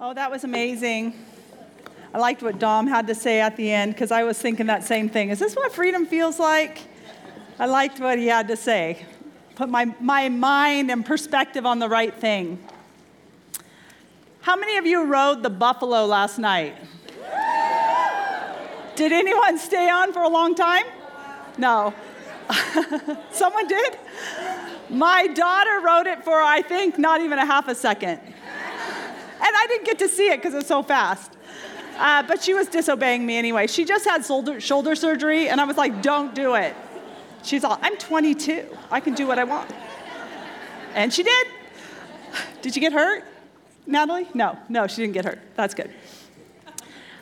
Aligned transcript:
Oh, 0.00 0.12
that 0.12 0.28
was 0.28 0.42
amazing. 0.42 1.14
I 2.12 2.18
liked 2.18 2.42
what 2.42 2.58
Dom 2.58 2.88
had 2.88 3.06
to 3.06 3.14
say 3.14 3.40
at 3.40 3.56
the 3.56 3.70
end 3.70 3.94
because 3.94 4.10
I 4.10 4.24
was 4.24 4.36
thinking 4.36 4.66
that 4.66 4.82
same 4.82 5.08
thing. 5.08 5.30
Is 5.30 5.38
this 5.38 5.54
what 5.54 5.72
freedom 5.72 6.04
feels 6.04 6.40
like? 6.40 6.80
I 7.60 7.66
liked 7.66 8.00
what 8.00 8.18
he 8.18 8.26
had 8.26 8.48
to 8.48 8.56
say. 8.56 9.06
Put 9.54 9.68
my, 9.68 9.94
my 10.00 10.28
mind 10.28 10.90
and 10.90 11.06
perspective 11.06 11.64
on 11.64 11.78
the 11.78 11.88
right 11.88 12.12
thing. 12.12 12.58
How 14.40 14.56
many 14.56 14.78
of 14.78 14.84
you 14.84 15.04
rode 15.04 15.44
the 15.44 15.50
buffalo 15.50 16.06
last 16.06 16.40
night? 16.40 16.74
Did 18.96 19.12
anyone 19.12 19.58
stay 19.58 19.88
on 19.88 20.12
for 20.12 20.22
a 20.22 20.28
long 20.28 20.56
time? 20.56 20.86
No. 21.56 21.94
Someone 23.30 23.68
did? 23.68 23.96
My 24.90 25.28
daughter 25.28 25.80
rode 25.80 26.08
it 26.08 26.24
for, 26.24 26.42
I 26.42 26.62
think, 26.62 26.98
not 26.98 27.20
even 27.20 27.38
a 27.38 27.46
half 27.46 27.68
a 27.68 27.76
second. 27.76 28.20
And 29.44 29.52
I 29.54 29.66
didn't 29.68 29.84
get 29.84 29.98
to 29.98 30.08
see 30.08 30.28
it 30.28 30.38
because 30.38 30.54
it's 30.54 30.68
so 30.68 30.82
fast. 30.82 31.32
Uh, 31.98 32.22
but 32.22 32.42
she 32.42 32.54
was 32.54 32.66
disobeying 32.66 33.24
me 33.26 33.36
anyway. 33.36 33.66
She 33.66 33.84
just 33.84 34.04
had 34.04 34.24
shoulder, 34.24 34.58
shoulder 34.60 34.94
surgery, 34.94 35.48
and 35.48 35.60
I 35.60 35.64
was 35.64 35.76
like, 35.76 36.02
don't 36.02 36.34
do 36.34 36.54
it. 36.54 36.74
She's 37.42 37.62
all, 37.62 37.78
I'm 37.82 37.96
22. 37.98 38.66
I 38.90 39.00
can 39.00 39.14
do 39.14 39.26
what 39.26 39.38
I 39.38 39.44
want. 39.44 39.70
And 40.94 41.12
she 41.12 41.22
did. 41.22 41.46
Did 42.62 42.74
you 42.74 42.80
get 42.80 42.94
hurt, 42.94 43.24
Natalie? 43.86 44.28
No, 44.32 44.58
no, 44.70 44.86
she 44.86 45.02
didn't 45.02 45.12
get 45.12 45.26
hurt. 45.26 45.40
That's 45.56 45.74
good. 45.74 45.92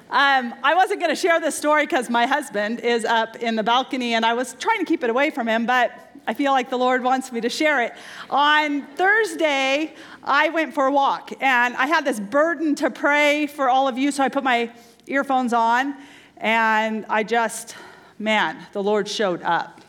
Um, 0.09 0.55
I 0.63 0.75
wasn't 0.75 1.01
going 1.01 1.11
to 1.11 1.21
share 1.21 1.41
this 1.41 1.57
story 1.57 1.85
because 1.85 2.09
my 2.09 2.27
husband 2.27 2.81
is 2.81 3.05
up 3.05 3.37
in 3.37 3.57
the 3.57 3.63
balcony 3.63 4.15
and 4.15 4.25
I 4.25 4.35
was 4.35 4.55
trying 4.55 4.79
to 4.79 4.85
keep 4.85 5.03
it 5.03 5.11
away 5.11 5.31
from 5.31 5.49
him, 5.49 5.67
but 5.67 6.12
I 6.27 6.35
feel 6.35 6.53
like 6.53 6.71
the 6.71 6.79
Lord 6.79 7.03
wants 7.03 7.33
me 7.33 7.41
to 7.41 7.49
share 7.49 7.83
it. 7.83 7.95
On 8.31 8.83
Thursday, 8.95 9.93
I 10.23 10.51
went 10.51 10.73
for 10.73 10.87
a 10.87 10.93
walk 10.93 11.33
and 11.41 11.75
I 11.77 11.87
had 11.87 12.05
this 12.05 12.21
burden 12.21 12.75
to 12.77 12.91
pray 12.91 13.47
for 13.47 13.69
all 13.69 13.89
of 13.89 13.99
you, 13.99 14.13
so 14.13 14.23
I 14.23 14.29
put 14.29 14.45
my 14.45 14.71
earphones 15.07 15.53
on 15.53 15.97
and 16.37 17.05
I 17.09 17.25
just, 17.25 17.75
man, 18.19 18.57
the 18.73 18.83
Lord 18.83 19.09
showed 19.09 19.43
up. 19.43 19.81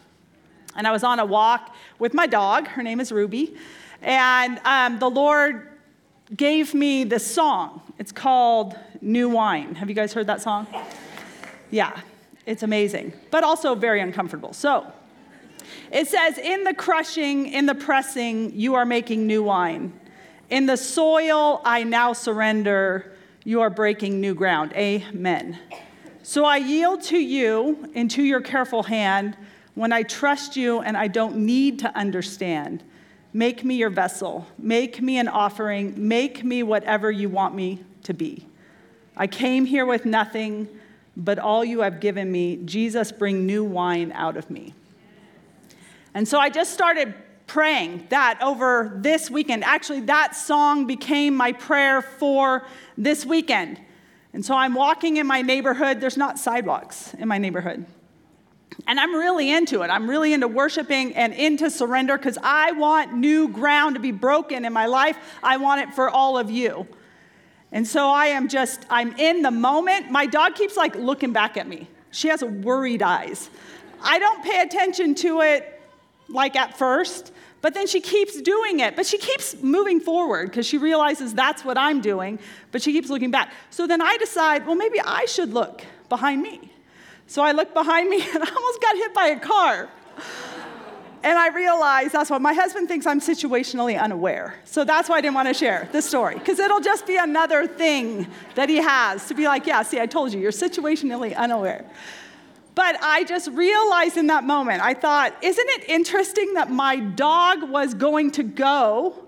And 0.76 0.88
I 0.88 0.92
was 0.92 1.04
on 1.04 1.20
a 1.20 1.26
walk 1.26 1.76
with 2.00 2.16
my 2.16 2.26
dog, 2.26 2.68
her 2.68 2.82
name 2.82 3.00
is 3.00 3.12
Ruby, 3.12 3.56
and 4.02 4.60
um, 4.66 4.98
the 4.98 5.10
Lord 5.10 5.70
gave 6.36 6.74
me 6.74 7.04
this 7.04 7.26
song. 7.26 7.82
It's 8.00 8.12
called 8.12 8.76
New 9.02 9.30
Wine. 9.30 9.76
Have 9.76 9.88
you 9.88 9.96
guys 9.96 10.14
heard 10.14 10.28
that 10.28 10.42
song? 10.42 10.66
Yeah, 11.70 12.00
it's 12.48 12.64
amazing, 12.64 13.14
but 13.30 13.44
also 13.44 13.76
very 13.76 14.02
uncomfortable. 14.02 14.52
So 14.54 14.92
it 15.92 16.08
says, 16.08 16.38
In 16.38 16.64
the 16.64 16.74
crushing, 16.74 17.48
in 17.48 17.66
the 17.66 17.76
pressing, 17.76 18.54
you 18.54 18.76
are 18.76 18.86
making 18.86 19.28
new 19.28 19.44
wine. 19.44 19.94
In 20.50 20.66
the 20.66 20.78
soil, 20.78 21.62
I 21.64 21.84
now 21.84 22.14
surrender. 22.14 23.14
You 23.44 23.62
are 23.62 23.70
breaking 23.70 24.22
new 24.22 24.34
ground. 24.34 24.74
Amen. 24.74 25.60
So 26.22 26.46
I 26.46 26.58
yield 26.58 27.02
to 27.04 27.18
you 27.18 27.92
into 27.94 28.24
your 28.24 28.40
careful 28.40 28.84
hand 28.84 29.36
when 29.76 29.92
I 29.92 30.04
trust 30.04 30.56
you 30.56 30.82
and 30.82 30.96
I 30.96 31.08
don't 31.08 31.38
need 31.38 31.80
to 31.80 31.98
understand. 31.98 32.84
Make 33.34 33.64
me 33.64 33.76
your 33.76 33.90
vessel. 33.90 34.48
Make 34.58 35.02
me 35.02 35.18
an 35.18 35.28
offering. 35.28 36.08
Make 36.08 36.44
me 36.44 36.64
whatever 36.64 37.12
you 37.12 37.30
want 37.30 37.56
me 37.56 37.84
to 38.04 38.14
be. 38.14 38.48
I 39.18 39.28
came 39.28 39.66
here 39.66 39.86
with 39.86 40.06
nothing, 40.06 40.68
but 41.18 41.40
all 41.40 41.66
you 41.66 41.82
have 41.82 42.00
given 42.00 42.32
me, 42.32 42.58
Jesus, 42.58 43.12
bring 43.12 43.46
new 43.46 43.64
wine 43.64 44.12
out 44.12 44.38
of 44.38 44.50
me. 44.50 44.74
And 46.14 46.28
so 46.28 46.40
I 46.40 46.50
just 46.50 46.74
started 46.74 47.14
praying 47.48 48.08
that 48.10 48.40
over 48.42 48.94
this 48.96 49.30
weekend. 49.30 49.64
Actually, 49.64 50.02
that 50.02 50.36
song 50.36 50.86
became 50.86 51.36
my 51.36 51.52
prayer 51.52 52.02
for 52.02 52.66
this 52.98 53.26
weekend. 53.26 53.80
And 54.34 54.44
so 54.44 54.56
I'm 54.56 54.74
walking 54.74 55.18
in 55.18 55.28
my 55.28 55.42
neighborhood. 55.42 56.02
There's 56.02 56.18
not 56.18 56.40
sidewalks 56.40 57.14
in 57.16 57.28
my 57.28 57.38
neighborhood. 57.38 57.86
And 58.88 59.00
I'm 59.00 59.14
really 59.14 59.52
into 59.52 59.84
it. 59.84 59.90
I'm 59.90 60.10
really 60.10 60.34
into 60.34 60.48
worshiping 60.48 61.16
and 61.16 61.34
into 61.34 61.70
surrender 61.70 62.18
because 62.18 62.40
I 62.42 62.72
want 62.72 63.14
new 63.14 63.48
ground 63.50 63.96
to 63.96 64.02
be 64.02 64.12
broken 64.12 64.66
in 64.66 64.74
my 64.74 64.88
life. 64.88 65.18
I 65.44 65.58
want 65.58 65.82
it 65.82 65.94
for 65.94 66.10
all 66.10 66.38
of 66.38 66.50
you. 66.50 66.88
And 67.72 67.88
so 67.88 68.10
I 68.10 68.28
am 68.28 68.48
just, 68.48 68.86
I'm 68.90 69.14
in 69.18 69.42
the 69.42 69.52
moment. 69.52 70.10
My 70.10 70.26
dog 70.26 70.56
keeps 70.56 70.76
like 70.76 70.96
looking 70.96 71.34
back 71.34 71.58
at 71.58 71.68
me. 71.68 71.88
She 72.12 72.30
has 72.30 72.44
worried 72.44 73.02
eyes. 73.02 73.50
I 74.02 74.20
don't 74.20 74.44
pay 74.44 74.62
attention 74.62 75.16
to 75.16 75.42
it 75.42 75.82
like 76.28 76.56
at 76.56 76.78
first, 76.78 77.32
but 77.62 77.74
then 77.74 77.88
she 77.88 78.02
keeps 78.02 78.42
doing 78.42 78.82
it. 78.82 78.96
But 78.96 79.06
she 79.06 79.18
keeps 79.18 79.62
moving 79.62 80.00
forward 80.00 80.50
because 80.50 80.66
she 80.66 80.78
realizes 80.78 81.34
that's 81.34 81.64
what 81.64 81.78
I'm 81.78 82.02
doing, 82.02 82.40
but 82.72 82.82
she 82.82 82.92
keeps 82.92 83.10
looking 83.10 83.32
back. 83.32 83.54
So 83.70 83.88
then 83.88 84.02
I 84.02 84.18
decide, 84.18 84.66
well, 84.66 84.76
maybe 84.76 85.00
I 85.00 85.26
should 85.26 85.54
look 85.54 85.84
behind 86.10 86.42
me. 86.42 86.72
So 87.28 87.42
I 87.42 87.52
look 87.54 87.74
behind 87.74 88.10
me 88.10 88.22
and 88.34 88.44
I 88.44 88.50
almost 88.50 88.82
got 88.82 88.96
hit 88.96 89.14
by 89.14 89.28
a 89.28 89.40
car. 89.40 89.90
And 91.24 91.40
I 91.40 91.48
realized 91.48 92.12
that's 92.12 92.30
why 92.30 92.38
my 92.38 92.54
husband 92.54 92.90
thinks 92.90 93.06
I'm 93.06 93.22
situationally 93.22 93.98
unaware. 93.98 94.56
So 94.66 94.84
that's 94.84 95.08
why 95.08 95.18
I 95.18 95.22
didn't 95.22 95.36
want 95.36 95.48
to 95.48 95.54
share 95.54 95.88
this 95.94 96.06
story, 96.06 96.36
because 96.36 96.60
it'll 96.60 96.82
just 96.82 97.08
be 97.08 97.16
another 97.16 97.66
thing 97.66 98.28
that 98.56 98.68
he 98.68 98.76
has 98.76 99.26
to 99.30 99.34
be 99.34 99.46
like, 99.46 99.66
yeah, 99.66 99.84
see, 99.84 100.02
I 100.02 100.06
told 100.06 100.34
you, 100.34 100.42
you're 100.42 100.52
situationally 100.52 101.34
unaware. 101.34 101.86
But 102.76 102.98
I 103.02 103.24
just 103.24 103.50
realized 103.52 104.18
in 104.18 104.28
that 104.28 104.44
moment, 104.44 104.82
I 104.82 104.94
thought, 104.94 105.36
isn't 105.44 105.70
it 105.70 105.90
interesting 105.90 106.54
that 106.56 106.72
my 106.72 106.98
dog 106.98 107.70
was 107.70 107.94
going 107.94 108.32
to 108.32 108.44
go 108.44 109.28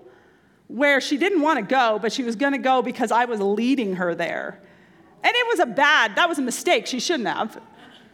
where 0.68 1.00
she 1.00 1.16
didn't 1.16 1.42
want 1.42 1.58
to 1.58 1.64
go, 1.64 1.98
but 2.00 2.12
she 2.12 2.24
was 2.24 2.34
going 2.34 2.52
to 2.52 2.58
go 2.58 2.82
because 2.82 3.12
I 3.12 3.24
was 3.26 3.40
leading 3.40 3.96
her 3.96 4.14
there? 4.14 4.60
And 5.22 5.32
it 5.34 5.46
was 5.48 5.60
a 5.60 5.66
bad, 5.66 6.16
that 6.16 6.28
was 6.28 6.38
a 6.38 6.42
mistake. 6.42 6.86
She 6.86 6.98
shouldn't 6.98 7.28
have. 7.28 7.60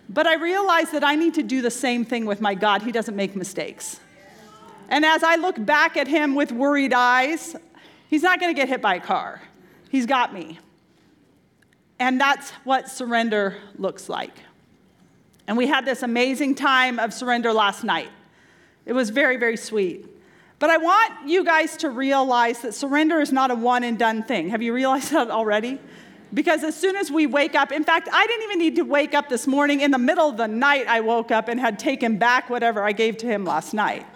But 0.09 0.27
I 0.27 0.35
realized 0.35 0.93
that 0.93 1.05
I 1.05 1.15
need 1.15 1.35
to 1.35 1.43
do 1.43 1.63
the 1.63 1.71
same 1.71 2.05
thing 2.05 2.27
with 2.27 2.41
my 2.41 2.55
God. 2.55 2.83
He 2.83 2.93
doesn't 2.93 3.17
make 3.17 3.35
mistakes. 3.35 4.01
And 4.89 5.07
as 5.07 5.23
I 5.23 5.37
look 5.37 5.63
back 5.65 5.97
at 5.97 6.07
him 6.07 6.35
with 6.35 6.53
worried 6.53 6.93
eyes, 6.93 7.57
he's 8.09 8.23
not 8.23 8.39
going 8.41 8.55
to 8.55 8.59
get 8.59 8.69
hit 8.69 8.83
by 8.83 8.97
a 8.97 9.01
car. 9.01 9.41
He's 9.89 10.05
got 10.05 10.35
me. 10.35 10.59
And 11.99 12.21
that's 12.21 12.51
what 12.65 12.91
surrender 12.91 13.57
looks 13.79 14.11
like. 14.11 14.35
And 15.47 15.57
we 15.57 15.67
had 15.67 15.85
this 15.85 16.03
amazing 16.03 16.55
time 16.55 16.99
of 16.99 17.13
surrender 17.13 17.53
last 17.53 17.85
night. 17.85 18.11
It 18.87 18.93
was 18.93 19.11
very, 19.11 19.37
very 19.37 19.57
sweet. 19.57 20.07
But 20.59 20.71
I 20.71 20.77
want 20.77 21.29
you 21.29 21.45
guys 21.45 21.77
to 21.79 21.91
realize 21.91 22.61
that 22.61 22.75
surrender 22.75 23.21
is 23.21 23.33
not 23.33 23.51
a 23.51 23.55
one 23.55 23.83
and 23.83 23.99
done 23.99 24.23
thing. 24.23 24.51
Have 24.51 24.63
you 24.63 24.73
realized 24.73 25.11
that 25.13 25.31
already? 25.31 25.81
Because 26.35 26.65
as 26.65 26.75
soon 26.75 26.97
as 26.97 27.11
we 27.11 27.27
wake 27.27 27.55
up, 27.55 27.73
in 27.73 27.85
fact, 27.85 28.09
I 28.11 28.27
didn't 28.27 28.45
even 28.45 28.59
need 28.59 28.77
to 28.77 28.83
wake 28.83 29.13
up 29.13 29.29
this 29.29 29.47
morning. 29.47 29.81
In 29.81 29.91
the 29.91 29.99
middle 29.99 30.29
of 30.29 30.37
the 30.37 30.49
night, 30.49 30.87
I 30.87 31.01
woke 31.01 31.31
up 31.31 31.49
and 31.49 31.61
had 31.61 31.79
taken 31.79 32.17
back 32.17 32.49
whatever 32.49 32.83
I 32.83 32.93
gave 32.93 33.19
to 33.19 33.27
him 33.27 33.45
last 33.45 33.75
night. 33.75 34.07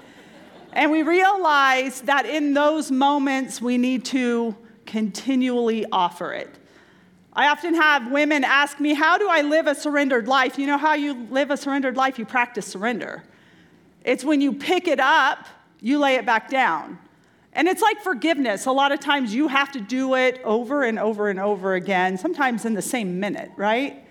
And 0.72 0.90
we 0.90 1.02
realize 1.02 2.02
that 2.02 2.26
in 2.26 2.54
those 2.54 2.90
moments, 2.90 3.60
we 3.60 3.76
need 3.76 4.04
to 4.06 4.54
continually 4.86 5.84
offer 5.90 6.32
it. 6.32 6.50
I 7.36 7.48
often 7.48 7.74
have 7.74 8.10
women 8.10 8.44
ask 8.44 8.80
me, 8.80 8.94
How 8.94 9.18
do 9.18 9.28
I 9.28 9.42
live 9.42 9.66
a 9.66 9.74
surrendered 9.74 10.26
life? 10.26 10.58
You 10.58 10.66
know 10.66 10.78
how 10.78 10.94
you 10.94 11.26
live 11.30 11.50
a 11.50 11.56
surrendered 11.56 11.94
life? 11.94 12.18
You 12.18 12.24
practice 12.24 12.66
surrender. 12.66 13.22
It's 14.04 14.24
when 14.24 14.40
you 14.40 14.54
pick 14.54 14.88
it 14.88 15.00
up, 15.00 15.46
you 15.80 15.98
lay 15.98 16.14
it 16.14 16.24
back 16.24 16.48
down. 16.48 16.98
And 17.52 17.68
it's 17.68 17.82
like 17.82 18.00
forgiveness. 18.02 18.64
A 18.64 18.72
lot 18.72 18.90
of 18.90 19.00
times 19.00 19.34
you 19.34 19.48
have 19.48 19.70
to 19.72 19.80
do 19.80 20.14
it 20.14 20.40
over 20.44 20.82
and 20.82 20.98
over 20.98 21.28
and 21.28 21.38
over 21.38 21.74
again, 21.74 22.16
sometimes 22.16 22.64
in 22.64 22.72
the 22.72 22.82
same 22.82 23.20
minute, 23.20 23.50
right? 23.56 24.02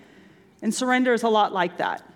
And 0.62 0.72
surrender 0.72 1.12
is 1.12 1.24
a 1.24 1.28
lot 1.28 1.52
like 1.52 1.78
that. 1.78 2.08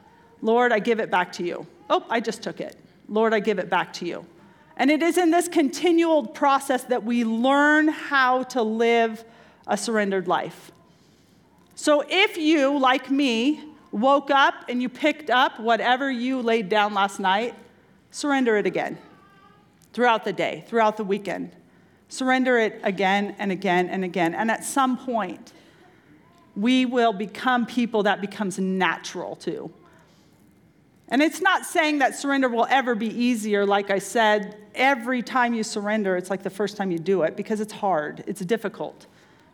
Lord, 0.42 0.72
I 0.72 0.78
give 0.78 1.00
it 1.00 1.10
back 1.10 1.32
to 1.34 1.44
you. 1.44 1.66
Oh, 1.88 2.04
I 2.08 2.20
just 2.20 2.42
took 2.42 2.60
it. 2.60 2.76
Lord, 3.08 3.34
I 3.34 3.40
give 3.40 3.58
it 3.58 3.68
back 3.68 3.92
to 3.94 4.06
you. 4.06 4.24
And 4.76 4.90
it 4.90 5.02
is 5.02 5.18
in 5.18 5.30
this 5.30 5.48
continual 5.48 6.26
process 6.26 6.84
that 6.84 7.02
we 7.02 7.24
learn 7.24 7.88
how 7.88 8.44
to 8.44 8.62
live 8.62 9.24
a 9.66 9.76
surrendered 9.76 10.28
life. 10.28 10.70
So 11.80 12.04
if 12.06 12.36
you, 12.36 12.78
like 12.78 13.10
me, 13.10 13.64
woke 13.90 14.30
up 14.30 14.66
and 14.68 14.82
you 14.82 14.90
picked 14.90 15.30
up 15.30 15.58
whatever 15.58 16.10
you 16.10 16.42
laid 16.42 16.68
down 16.68 16.92
last 16.92 17.18
night, 17.18 17.54
surrender 18.10 18.58
it 18.58 18.66
again 18.66 18.98
throughout 19.94 20.26
the 20.26 20.32
day, 20.34 20.62
throughout 20.68 20.98
the 20.98 21.04
weekend. 21.04 21.56
Surrender 22.10 22.58
it 22.58 22.82
again 22.82 23.34
and 23.38 23.50
again 23.50 23.88
and 23.88 24.04
again. 24.04 24.34
And 24.34 24.50
at 24.50 24.62
some 24.62 24.98
point, 24.98 25.54
we 26.54 26.84
will 26.84 27.14
become 27.14 27.64
people 27.64 28.02
that 28.02 28.20
becomes 28.20 28.58
natural 28.58 29.34
to. 29.36 29.72
And 31.08 31.22
it's 31.22 31.40
not 31.40 31.64
saying 31.64 32.00
that 32.00 32.14
surrender 32.14 32.50
will 32.50 32.66
ever 32.68 32.94
be 32.94 33.08
easier. 33.08 33.64
Like 33.64 33.88
I 33.88 34.00
said, 34.00 34.58
every 34.74 35.22
time 35.22 35.54
you 35.54 35.62
surrender, 35.62 36.18
it's 36.18 36.28
like 36.28 36.42
the 36.42 36.50
first 36.50 36.76
time 36.76 36.90
you 36.90 36.98
do 36.98 37.22
it 37.22 37.38
because 37.38 37.58
it's 37.58 37.72
hard, 37.72 38.22
it's 38.26 38.42
difficult. 38.42 39.06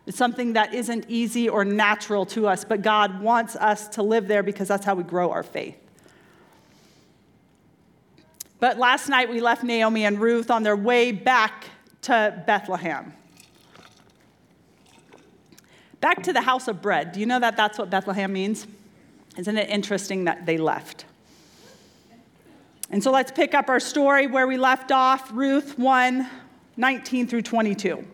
It's 0.07 0.17
something 0.17 0.53
that 0.53 0.73
isn't 0.73 1.05
easy 1.09 1.49
or 1.49 1.65
natural 1.65 2.25
to 2.27 2.47
us, 2.47 2.63
but 2.63 2.81
God 2.81 3.21
wants 3.21 3.57
us 3.57 3.89
to 3.89 4.01
live 4.01 4.29
there 4.29 4.41
because 4.41 4.69
that's 4.69 4.85
how 4.85 4.95
we 4.95 5.03
grow 5.03 5.31
our 5.31 5.43
faith. 5.43 5.77
But 8.61 8.79
last 8.79 9.09
night 9.09 9.29
we 9.29 9.41
left 9.41 9.63
Naomi 9.65 10.05
and 10.05 10.19
Ruth 10.19 10.49
on 10.49 10.63
their 10.63 10.77
way 10.77 11.11
back 11.11 11.65
to 12.03 12.41
Bethlehem. 12.47 13.13
Back 15.99 16.23
to 16.23 16.31
the 16.31 16.41
house 16.41 16.69
of 16.69 16.81
bread. 16.81 17.11
Do 17.11 17.19
you 17.19 17.25
know 17.25 17.39
that 17.41 17.57
that's 17.57 17.77
what 17.77 17.89
Bethlehem 17.89 18.31
means? 18.31 18.65
Isn't 19.37 19.57
it 19.57 19.69
interesting 19.69 20.23
that 20.23 20.45
they 20.45 20.57
left? 20.57 21.03
And 22.89 23.03
so 23.03 23.11
let's 23.11 23.31
pick 23.31 23.53
up 23.53 23.67
our 23.67 23.81
story 23.81 24.25
where 24.25 24.47
we 24.47 24.55
left 24.55 24.93
off 24.93 25.29
Ruth 25.33 25.77
1 25.77 26.29
19 26.77 27.27
through 27.27 27.41
22. 27.41 28.07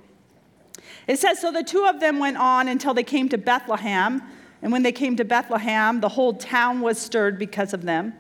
It 1.08 1.20
says, 1.20 1.40
So 1.40 1.52
the 1.52 1.64
two 1.64 1.86
of 1.86 2.00
them 2.00 2.20
went 2.20 2.38
on 2.38 2.68
until 2.68 2.94
they 2.94 3.04
came 3.04 3.30
to 3.30 3.38
Bethlehem. 3.38 4.22
And 4.62 4.72
when 4.72 4.84
they 4.84 4.92
came 4.92 5.16
to 5.18 5.26
Bethlehem, 5.26 6.00
the 6.00 6.10
whole 6.10 6.34
town 6.34 6.82
was 6.82 6.98
stirred 6.98 7.38
because 7.38 7.74
of 7.74 7.84
them. 7.84 8.14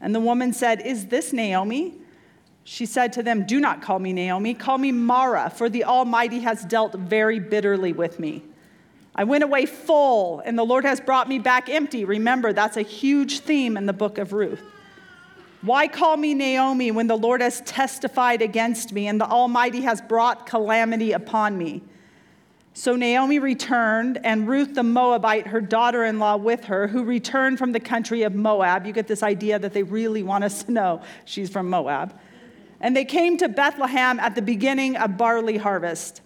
And 0.00 0.14
the 0.14 0.20
woman 0.20 0.52
said, 0.52 0.80
Is 0.86 1.06
this 1.06 1.32
Naomi? 1.32 1.94
She 2.64 2.86
said 2.86 3.12
to 3.14 3.22
them, 3.22 3.46
Do 3.46 3.60
not 3.60 3.82
call 3.82 3.98
me 3.98 4.12
Naomi, 4.12 4.54
call 4.54 4.78
me 4.78 4.92
Mara, 4.92 5.50
for 5.50 5.68
the 5.68 5.84
Almighty 5.84 6.40
has 6.40 6.64
dealt 6.64 6.94
very 6.94 7.40
bitterly 7.40 7.92
with 7.92 8.20
me. 8.20 8.42
I 9.14 9.24
went 9.24 9.42
away 9.42 9.66
full, 9.66 10.40
and 10.40 10.56
the 10.56 10.64
Lord 10.64 10.84
has 10.84 11.00
brought 11.00 11.28
me 11.28 11.40
back 11.40 11.68
empty. 11.68 12.04
Remember, 12.04 12.52
that's 12.52 12.76
a 12.76 12.82
huge 12.82 13.40
theme 13.40 13.76
in 13.76 13.86
the 13.86 13.92
book 13.92 14.18
of 14.18 14.32
Ruth. 14.32 14.62
Why 15.62 15.88
call 15.88 16.16
me 16.16 16.34
Naomi 16.34 16.92
when 16.92 17.08
the 17.08 17.16
Lord 17.16 17.40
has 17.40 17.60
testified 17.62 18.42
against 18.42 18.92
me 18.92 19.08
and 19.08 19.20
the 19.20 19.26
Almighty 19.26 19.80
has 19.80 20.00
brought 20.00 20.46
calamity 20.46 21.12
upon 21.12 21.58
me? 21.58 21.82
So 22.78 22.94
Naomi 22.94 23.40
returned, 23.40 24.20
and 24.22 24.46
Ruth 24.46 24.76
the 24.76 24.84
Moabite, 24.84 25.48
her 25.48 25.60
daughter 25.60 26.04
in 26.04 26.20
law, 26.20 26.36
with 26.36 26.62
her, 26.66 26.86
who 26.86 27.02
returned 27.02 27.58
from 27.58 27.72
the 27.72 27.80
country 27.80 28.22
of 28.22 28.36
Moab. 28.36 28.86
You 28.86 28.92
get 28.92 29.08
this 29.08 29.24
idea 29.24 29.58
that 29.58 29.72
they 29.72 29.82
really 29.82 30.22
want 30.22 30.44
us 30.44 30.62
to 30.62 30.70
know 30.70 31.02
she's 31.24 31.50
from 31.50 31.68
Moab. 31.68 32.16
And 32.80 32.94
they 32.94 33.04
came 33.04 33.36
to 33.38 33.48
Bethlehem 33.48 34.20
at 34.20 34.36
the 34.36 34.42
beginning 34.42 34.94
of 34.94 35.16
barley 35.16 35.56
harvest. 35.56 36.20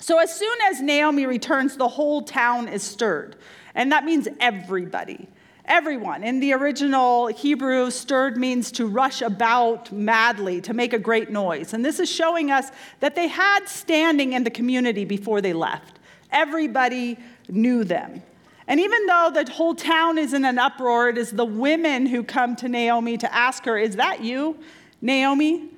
So 0.00 0.18
as 0.18 0.38
soon 0.38 0.58
as 0.64 0.82
Naomi 0.82 1.24
returns, 1.24 1.78
the 1.78 1.88
whole 1.88 2.20
town 2.20 2.68
is 2.68 2.82
stirred. 2.82 3.36
And 3.74 3.90
that 3.90 4.04
means 4.04 4.28
everybody. 4.38 5.30
Everyone. 5.66 6.24
In 6.24 6.40
the 6.40 6.52
original 6.54 7.26
Hebrew, 7.28 7.90
stirred 7.90 8.36
means 8.36 8.72
to 8.72 8.86
rush 8.86 9.22
about 9.22 9.92
madly, 9.92 10.60
to 10.62 10.74
make 10.74 10.92
a 10.92 10.98
great 10.98 11.30
noise. 11.30 11.74
And 11.74 11.84
this 11.84 12.00
is 12.00 12.10
showing 12.10 12.50
us 12.50 12.70
that 13.00 13.14
they 13.14 13.28
had 13.28 13.66
standing 13.66 14.32
in 14.32 14.44
the 14.44 14.50
community 14.50 15.04
before 15.04 15.40
they 15.40 15.52
left. 15.52 15.98
Everybody 16.32 17.18
knew 17.48 17.84
them. 17.84 18.22
And 18.66 18.80
even 18.80 19.06
though 19.06 19.30
the 19.34 19.50
whole 19.50 19.74
town 19.74 20.16
is 20.16 20.32
in 20.32 20.44
an 20.44 20.58
uproar, 20.58 21.08
it 21.08 21.18
is 21.18 21.32
the 21.32 21.44
women 21.44 22.06
who 22.06 22.22
come 22.22 22.56
to 22.56 22.68
Naomi 22.68 23.16
to 23.18 23.34
ask 23.34 23.64
her, 23.64 23.76
Is 23.76 23.96
that 23.96 24.22
you, 24.22 24.56
Naomi? 25.02 25.70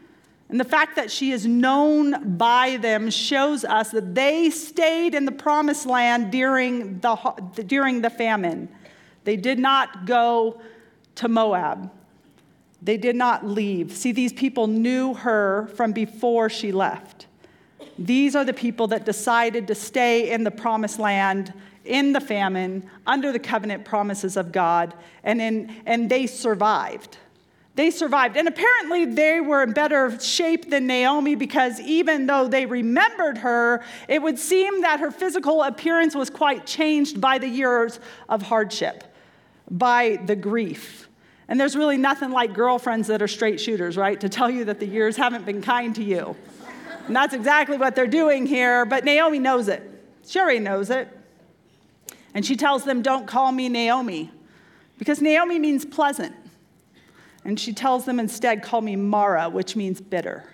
And 0.48 0.60
the 0.60 0.64
fact 0.64 0.96
that 0.96 1.10
she 1.10 1.32
is 1.32 1.46
known 1.46 2.36
by 2.36 2.76
them 2.76 3.08
shows 3.08 3.64
us 3.64 3.90
that 3.92 4.14
they 4.14 4.50
stayed 4.50 5.14
in 5.14 5.24
the 5.24 5.32
promised 5.32 5.86
land 5.86 6.30
during 6.30 7.00
the, 7.00 7.16
during 7.66 8.02
the 8.02 8.10
famine. 8.10 8.68
They 9.24 9.36
did 9.36 9.58
not 9.58 10.06
go 10.06 10.60
to 11.16 11.28
Moab. 11.28 11.90
They 12.82 12.96
did 12.96 13.14
not 13.14 13.46
leave. 13.46 13.92
See, 13.92 14.12
these 14.12 14.32
people 14.32 14.66
knew 14.66 15.14
her 15.14 15.68
from 15.76 15.92
before 15.92 16.50
she 16.50 16.72
left. 16.72 17.26
These 17.98 18.34
are 18.34 18.44
the 18.44 18.52
people 18.52 18.88
that 18.88 19.04
decided 19.04 19.68
to 19.68 19.74
stay 19.74 20.32
in 20.32 20.42
the 20.44 20.50
promised 20.50 20.98
land 20.98 21.52
in 21.84 22.12
the 22.12 22.20
famine 22.20 22.88
under 23.06 23.32
the 23.32 23.38
covenant 23.38 23.84
promises 23.84 24.36
of 24.36 24.52
God, 24.52 24.94
and, 25.24 25.40
in, 25.40 25.76
and 25.86 26.08
they 26.08 26.26
survived. 26.26 27.18
They 27.74 27.90
survived. 27.90 28.36
And 28.36 28.48
apparently, 28.48 29.04
they 29.06 29.40
were 29.40 29.62
in 29.62 29.72
better 29.72 30.18
shape 30.20 30.70
than 30.70 30.86
Naomi 30.86 31.34
because 31.34 31.80
even 31.80 32.26
though 32.26 32.46
they 32.46 32.66
remembered 32.66 33.38
her, 33.38 33.82
it 34.08 34.20
would 34.22 34.38
seem 34.38 34.82
that 34.82 35.00
her 35.00 35.10
physical 35.10 35.62
appearance 35.62 36.14
was 36.14 36.30
quite 36.30 36.66
changed 36.66 37.20
by 37.20 37.38
the 37.38 37.48
years 37.48 37.98
of 38.28 38.42
hardship 38.42 39.11
by 39.72 40.20
the 40.26 40.36
grief. 40.36 41.08
And 41.48 41.58
there's 41.58 41.74
really 41.74 41.96
nothing 41.96 42.30
like 42.30 42.54
girlfriends 42.54 43.08
that 43.08 43.20
are 43.20 43.28
straight 43.28 43.60
shooters, 43.60 43.96
right? 43.96 44.20
To 44.20 44.28
tell 44.28 44.48
you 44.48 44.64
that 44.66 44.78
the 44.78 44.86
years 44.86 45.16
haven't 45.16 45.44
been 45.44 45.60
kind 45.60 45.94
to 45.96 46.04
you. 46.04 46.36
And 47.06 47.16
that's 47.16 47.34
exactly 47.34 47.76
what 47.76 47.96
they're 47.96 48.06
doing 48.06 48.46
here, 48.46 48.84
but 48.86 49.04
Naomi 49.04 49.38
knows 49.40 49.66
it. 49.68 49.82
Sherry 50.26 50.60
knows 50.60 50.88
it. 50.88 51.08
And 52.34 52.46
she 52.46 52.54
tells 52.54 52.84
them, 52.84 53.02
Don't 53.02 53.26
call 53.26 53.50
me 53.50 53.68
Naomi, 53.68 54.30
because 54.98 55.20
Naomi 55.20 55.58
means 55.58 55.84
pleasant. 55.84 56.34
And 57.44 57.58
she 57.58 57.72
tells 57.72 58.04
them 58.04 58.20
instead, 58.20 58.62
Call 58.62 58.80
me 58.80 58.94
Mara, 58.94 59.50
which 59.50 59.74
means 59.74 60.00
bitter. 60.00 60.44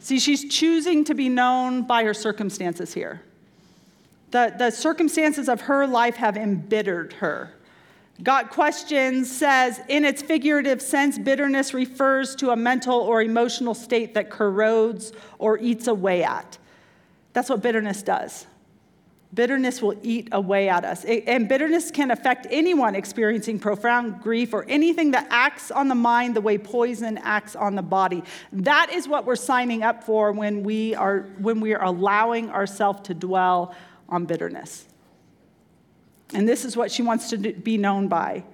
See, 0.00 0.18
she's 0.18 0.44
choosing 0.52 1.04
to 1.04 1.14
be 1.14 1.28
known 1.28 1.82
by 1.82 2.04
her 2.04 2.14
circumstances 2.14 2.92
here. 2.92 3.22
The, 4.32 4.54
the 4.58 4.70
circumstances 4.70 5.48
of 5.48 5.62
her 5.62 5.86
life 5.86 6.16
have 6.16 6.36
embittered 6.36 7.14
her. 7.14 7.52
Got 8.22 8.50
Questions 8.50 9.30
says, 9.30 9.80
in 9.88 10.04
its 10.04 10.22
figurative 10.22 10.80
sense, 10.80 11.18
bitterness 11.18 11.74
refers 11.74 12.34
to 12.36 12.50
a 12.50 12.56
mental 12.56 12.98
or 12.98 13.20
emotional 13.20 13.74
state 13.74 14.14
that 14.14 14.30
corrodes 14.30 15.12
or 15.38 15.58
eats 15.58 15.86
away 15.86 16.24
at. 16.24 16.58
That's 17.34 17.50
what 17.50 17.62
bitterness 17.62 18.02
does. 18.02 18.46
Bitterness 19.34 19.82
will 19.82 19.98
eat 20.02 20.28
away 20.32 20.70
at 20.70 20.84
us. 20.86 21.04
and 21.04 21.46
bitterness 21.46 21.90
can 21.90 22.10
affect 22.10 22.46
anyone 22.50 22.94
experiencing 22.94 23.58
profound 23.58 24.22
grief 24.22 24.54
or 24.54 24.64
anything 24.66 25.10
that 25.10 25.26
acts 25.28 25.70
on 25.70 25.88
the 25.88 25.94
mind 25.94 26.34
the 26.34 26.40
way 26.40 26.56
poison 26.56 27.18
acts 27.18 27.54
on 27.54 27.74
the 27.74 27.82
body. 27.82 28.22
That 28.50 28.90
is 28.90 29.06
what 29.06 29.26
we're 29.26 29.36
signing 29.36 29.82
up 29.82 30.04
for 30.04 30.32
when 30.32 30.62
we 30.62 30.94
are, 30.94 31.26
when 31.38 31.60
we 31.60 31.74
are 31.74 31.84
allowing 31.84 32.48
ourselves 32.48 33.02
to 33.08 33.14
dwell 33.14 33.74
on 34.08 34.24
bitterness. 34.24 34.86
And 36.34 36.48
this 36.48 36.64
is 36.64 36.76
what 36.76 36.90
she 36.90 37.02
wants 37.02 37.30
to 37.30 37.38
be 37.38 37.78
known 37.78 38.08
by. 38.08 38.44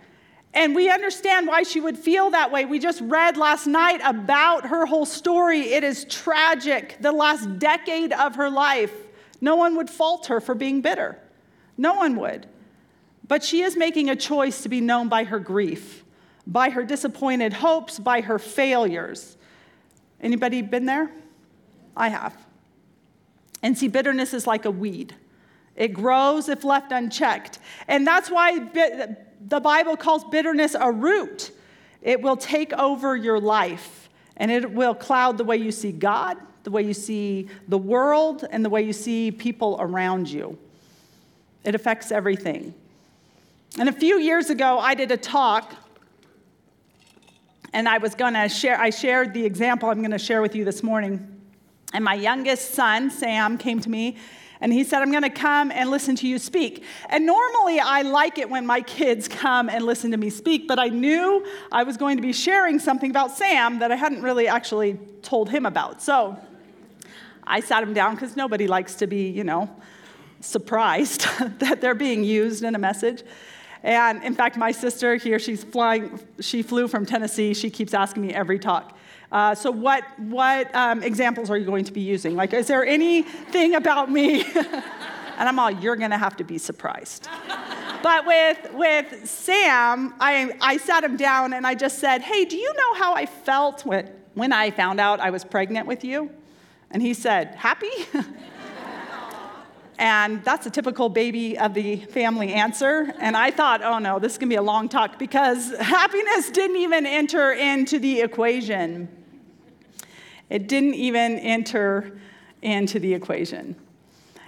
And 0.55 0.75
we 0.75 0.91
understand 0.91 1.47
why 1.47 1.63
she 1.63 1.81
would 1.81 1.97
feel 1.97 2.31
that 2.31 2.53
way. 2.53 2.67
We 2.67 2.79
just 2.79 3.01
read 3.01 3.39
last 3.39 3.67
night 3.67 4.01
about 4.05 4.67
her 4.67 4.85
whole 4.85 5.07
story. 5.07 5.73
It 5.73 5.83
is 5.83 6.05
tragic. 6.05 6.99
The 7.01 7.13
last 7.13 7.59
decade 7.59 8.13
of 8.13 8.35
her 8.37 8.51
life, 8.51 8.93
no 9.41 9.57
one 9.57 9.77
would 9.77 9.89
fault 9.89 10.27
her 10.27 10.41
for 10.41 10.55
being 10.55 10.83
bitter. 10.83 11.19
No 11.79 11.95
one 11.95 12.17
would. 12.17 12.47
But 13.27 13.43
she 13.43 13.63
is 13.63 13.77
making 13.77 14.11
a 14.11 14.17
choice 14.17 14.63
to 14.63 14.69
be 14.69 14.83
known 14.83 15.09
by 15.09 15.25
her 15.25 15.39
grief, 15.39 16.05
by 16.47 16.69
her 16.69 16.85
disappointed 16.85 17.55
hopes, 17.55 17.99
by 17.99 18.21
her 18.21 18.39
failures. 18.39 19.39
Anybody 20.21 20.61
been 20.61 20.85
there? 20.85 21.11
I 21.97 22.09
have. 22.09 22.37
And 23.63 23.79
see, 23.79 23.89
bitterness 23.89 24.35
is 24.35 24.47
like 24.47 24.67
a 24.67 24.71
weed. 24.71 25.15
It 25.77 25.89
grows 25.89 26.49
if 26.49 26.65
left 26.65 26.93
unchecked. 26.93 27.59
And 27.89 28.07
that's 28.07 28.31
why 28.31 28.59
the 28.59 29.61
Bible 29.61 29.97
calls 29.97 30.25
bitterness 30.25 30.77
a 30.79 30.91
root. 30.91 31.51
It 32.03 32.21
will 32.21 32.37
take 32.37 32.73
over 32.75 33.17
your 33.17 33.41
life 33.41 34.09
and 34.37 34.51
it 34.51 34.73
will 34.73 34.95
cloud 34.95 35.39
the 35.39 35.45
way 35.45 35.57
you 35.57 35.73
see 35.73 35.93
God, 35.93 36.37
the 36.65 36.71
way 36.71 36.83
you 36.83 36.95
see 36.95 37.49
the 37.69 37.79
world, 37.79 38.45
and 38.51 38.65
the 38.65 38.71
way 38.71 38.83
you 38.83 38.93
see 38.93 39.31
people 39.31 39.77
around 39.79 40.29
you. 40.29 40.59
It 41.65 41.75
affects 41.75 42.11
everything. 42.11 42.75
And 43.79 43.89
a 43.89 43.93
few 43.93 44.19
years 44.19 44.51
ago, 44.51 44.79
I 44.79 44.95
did 44.95 45.11
a 45.11 45.17
talk, 45.17 45.75
and 47.73 47.89
I 47.89 47.99
was 47.99 48.15
going 48.15 48.35
to 48.35 48.49
share, 48.49 48.79
I 48.79 48.91
shared 48.91 49.33
the 49.33 49.45
example 49.45 49.89
I'm 49.89 49.99
going 49.99 50.11
to 50.11 50.19
share 50.19 50.43
with 50.43 50.55
you 50.55 50.65
this 50.65 50.83
morning. 50.83 51.41
And 51.93 52.05
my 52.05 52.15
youngest 52.15 52.73
son, 52.73 53.11
Sam, 53.11 53.59
came 53.59 53.81
to 53.81 53.89
me 53.89 54.17
and 54.63 54.73
he 54.73 54.85
said, 54.85 55.03
I'm 55.03 55.11
going 55.11 55.25
to 55.25 55.29
come 55.29 55.73
and 55.73 55.91
listen 55.91 56.15
to 56.17 56.29
you 56.29 56.39
speak. 56.39 56.85
And 57.09 57.27
normally 57.27 57.81
I 57.81 58.03
like 58.03 58.39
it 58.39 58.49
when 58.49 58.65
my 58.65 58.81
kids 58.81 59.27
come 59.27 59.69
and 59.69 59.85
listen 59.85 60.13
to 60.13 60.17
me 60.17 60.31
speak, 60.31 60.69
but 60.69 60.79
I 60.79 60.87
knew 60.87 61.45
I 61.73 61.83
was 61.83 61.97
going 61.97 62.17
to 62.17 62.23
be 62.23 62.33
sharing 62.33 62.79
something 62.79 63.11
about 63.11 63.33
Sam 63.33 63.81
that 63.81 63.91
I 63.91 63.97
hadn't 63.97 64.23
really 64.23 64.47
actually 64.47 65.01
told 65.23 65.51
him 65.51 65.67
about. 65.67 66.01
So 66.01 66.39
I 67.45 67.59
sat 67.59 67.83
him 67.83 67.93
down 67.93 68.15
because 68.15 68.37
nobody 68.37 68.69
likes 68.69 68.95
to 68.97 69.09
be, 69.09 69.29
you 69.29 69.43
know, 69.43 69.69
surprised 70.39 71.23
that 71.59 71.81
they're 71.81 71.97
being 71.97 72.23
used 72.23 72.63
in 72.63 72.77
a 72.77 72.79
message. 72.79 73.25
And 73.83 74.23
in 74.23 74.33
fact, 74.33 74.57
my 74.57 74.71
sister 74.71 75.17
here, 75.17 75.41
she's 75.41 75.65
flying, 75.65 76.21
she 76.39 76.63
flew 76.63 76.87
from 76.87 77.05
Tennessee. 77.05 77.53
She 77.53 77.69
keeps 77.69 77.95
asking 77.95 78.23
me 78.23 78.33
every 78.33 78.61
talk, 78.61 78.97
uh, 79.33 79.55
so, 79.55 79.71
what, 79.71 80.05
what 80.19 80.73
um, 80.77 81.03
examples 81.03 81.49
are 81.49 81.57
you 81.57 81.65
going 81.65 81.85
to 81.85 81.93
be 81.93 82.03
using? 82.03 82.37
Like, 82.37 82.53
is 82.53 82.67
there 82.67 82.85
anything 82.85 83.75
about 83.75 84.11
me? 84.11 84.45
and 84.55 85.49
I'm 85.49 85.59
all, 85.59 85.71
you're 85.71 85.97
going 85.97 86.11
to 86.11 86.19
have 86.19 86.37
to 86.37 86.45
be 86.45 86.59
surprised. 86.59 87.29
but 88.03 88.27
with, 88.27 88.75
with 88.75 89.27
Sam, 89.27 90.15
I, 90.21 90.55
I 90.61 90.77
sat 90.77 91.03
him 91.03 91.17
down 91.17 91.55
and 91.55 91.67
I 91.67 91.75
just 91.75 91.99
said, 91.99 92.21
hey, 92.21 92.45
do 92.45 92.59
you 92.59 92.75
know 92.75 92.95
how 92.95 93.15
I 93.15 93.25
felt 93.25 93.87
when, 93.87 94.11
when 94.35 94.53
I 94.53 94.71
found 94.71 95.01
out 95.01 95.19
I 95.19 95.31
was 95.31 95.45
pregnant 95.45 95.87
with 95.87 96.05
you? 96.05 96.31
And 96.91 97.01
he 97.01 97.15
said, 97.15 97.55
happy? 97.55 97.89
And 99.99 100.43
that's 100.43 100.67
a 100.67 100.71
typical 100.71 101.09
baby 101.09 101.57
of 101.57 101.75
the 101.75 101.97
family 101.97 102.53
answer. 102.53 103.15
And 103.21 103.37
I 103.37 103.53
thought, 103.53 103.85
oh 103.85 104.01
no, 104.01 104.19
this 104.19 104.33
is 104.33 104.39
gonna 104.39 104.49
be 104.49 104.57
a 104.57 104.63
long 104.63 104.89
talk 104.89 105.17
because 105.17 105.71
happiness 105.79 106.51
didn't 106.51 106.79
even 106.79 107.07
enter 107.07 107.53
into 107.53 108.01
the 108.01 108.23
equation. 108.23 109.22
It 110.53 110.69
didn't 110.69 110.97
even 110.97 111.39
enter 111.39 112.13
into 112.61 112.99
the 112.99 113.15
equation. 113.15 113.75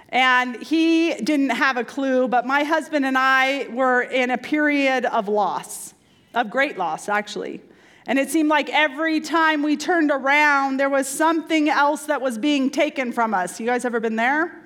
And 0.09 0.61
he 0.61 1.15
didn't 1.15 1.49
have 1.49 1.77
a 1.77 1.83
clue, 1.83 2.27
but 2.27 2.45
my 2.45 2.63
husband 2.63 3.07
and 3.07 3.17
I 3.17 3.67
were 3.69 4.03
in 4.03 4.29
a 4.29 4.37
period 4.37 5.05
of 5.05 5.27
loss, 5.27 5.95
of 6.35 6.51
great 6.51 6.77
loss, 6.77 7.09
actually. 7.09 7.59
And 8.05 8.19
it 8.19 8.29
seemed 8.29 8.49
like 8.49 8.69
every 8.69 9.19
time 9.19 9.63
we 9.63 9.75
turned 9.75 10.11
around, 10.11 10.77
there 10.77 10.91
was 10.91 11.07
something 11.07 11.69
else 11.69 12.05
that 12.05 12.21
was 12.21 12.37
being 12.37 12.69
taken 12.69 13.11
from 13.11 13.33
us. 13.33 13.59
You 13.59 13.65
guys 13.65 13.83
ever 13.83 13.99
been 13.99 14.15
there? 14.15 14.61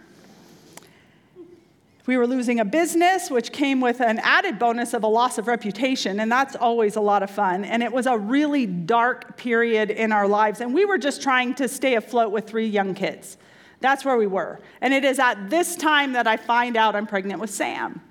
We 2.10 2.18
were 2.18 2.26
losing 2.26 2.60
a 2.60 2.66
business, 2.66 3.30
which 3.30 3.52
came 3.52 3.82
with 3.82 4.02
an 4.02 4.18
added 4.24 4.58
bonus 4.58 4.96
of 4.96 5.04
a 5.04 5.08
loss 5.08 5.38
of 5.38 5.46
reputation, 5.46 6.20
and 6.20 6.32
that's 6.32 6.56
always 6.56 6.96
a 6.96 7.02
lot 7.02 7.22
of 7.22 7.30
fun. 7.30 7.64
And 7.64 7.84
it 7.84 7.94
was 7.94 8.08
a 8.08 8.18
really 8.18 8.66
dark 8.66 9.38
period 9.38 9.92
in 9.92 10.12
our 10.12 10.28
lives, 10.28 10.60
and 10.60 10.74
we 10.74 10.86
were 10.86 10.98
just 10.98 11.22
trying 11.22 11.54
to 11.54 11.68
stay 11.68 11.94
afloat 11.94 12.32
with 12.32 12.48
three 12.48 12.66
young 12.66 12.96
kids. 12.96 13.38
That's 13.80 14.04
where 14.04 14.18
we 14.18 14.26
were. 14.26 14.60
And 14.82 14.92
it 14.92 15.06
is 15.06 15.20
at 15.20 15.52
this 15.52 15.76
time 15.76 16.14
that 16.14 16.26
I 16.26 16.36
find 16.36 16.76
out 16.78 16.96
I'm 16.96 17.06
pregnant 17.06 17.42
with 17.42 17.52
Sam. 17.52 18.02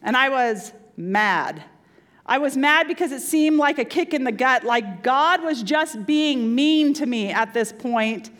And 0.00 0.16
I 0.16 0.28
was 0.28 0.72
mad. 0.96 1.64
I 2.24 2.38
was 2.38 2.56
mad 2.56 2.86
because 2.86 3.10
it 3.10 3.20
seemed 3.20 3.58
like 3.58 3.80
a 3.80 3.84
kick 3.84 4.14
in 4.14 4.22
the 4.22 4.30
gut, 4.30 4.62
like 4.62 5.02
God 5.02 5.42
was 5.42 5.64
just 5.64 6.06
being 6.06 6.54
mean 6.54 6.94
to 6.94 7.04
me 7.04 7.32
at 7.32 7.52
this 7.52 7.72
point. 7.72 8.30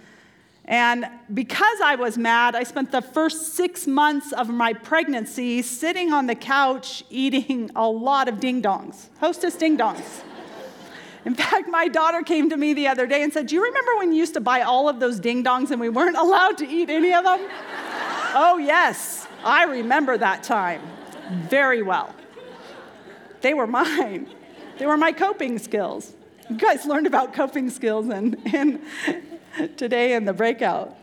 And 0.70 1.04
because 1.34 1.80
I 1.82 1.96
was 1.96 2.16
mad, 2.16 2.54
I 2.54 2.62
spent 2.62 2.92
the 2.92 3.02
first 3.02 3.54
six 3.54 3.88
months 3.88 4.32
of 4.32 4.48
my 4.48 4.72
pregnancy 4.72 5.62
sitting 5.62 6.12
on 6.12 6.28
the 6.28 6.36
couch 6.36 7.02
eating 7.10 7.72
a 7.74 7.88
lot 7.88 8.28
of 8.28 8.38
ding 8.38 8.62
dongs, 8.62 9.08
hostess 9.18 9.56
ding 9.56 9.76
dongs. 9.76 10.22
In 11.24 11.34
fact, 11.34 11.68
my 11.68 11.88
daughter 11.88 12.22
came 12.22 12.48
to 12.50 12.56
me 12.56 12.72
the 12.72 12.86
other 12.86 13.08
day 13.08 13.24
and 13.24 13.32
said, 13.32 13.48
Do 13.48 13.56
you 13.56 13.64
remember 13.64 13.96
when 13.96 14.12
you 14.12 14.18
used 14.18 14.34
to 14.34 14.40
buy 14.40 14.62
all 14.62 14.88
of 14.88 15.00
those 15.00 15.18
ding 15.18 15.42
dongs 15.42 15.72
and 15.72 15.80
we 15.80 15.88
weren't 15.88 16.16
allowed 16.26 16.56
to 16.58 16.68
eat 16.68 16.88
any 16.88 17.12
of 17.12 17.24
them? 17.24 17.40
oh, 18.32 18.62
yes, 18.64 19.26
I 19.44 19.64
remember 19.64 20.16
that 20.18 20.44
time 20.44 20.82
very 21.48 21.82
well. 21.82 22.14
They 23.40 23.54
were 23.54 23.66
mine, 23.66 24.30
they 24.78 24.86
were 24.86 24.96
my 24.96 25.10
coping 25.10 25.58
skills. 25.58 26.14
You 26.48 26.56
guys 26.56 26.86
learned 26.86 27.08
about 27.08 27.34
coping 27.34 27.70
skills 27.70 28.08
in, 28.08 28.34
in 28.54 28.80
today 29.76 30.14
in 30.14 30.24
the 30.24 30.32
breakout. 30.32 30.96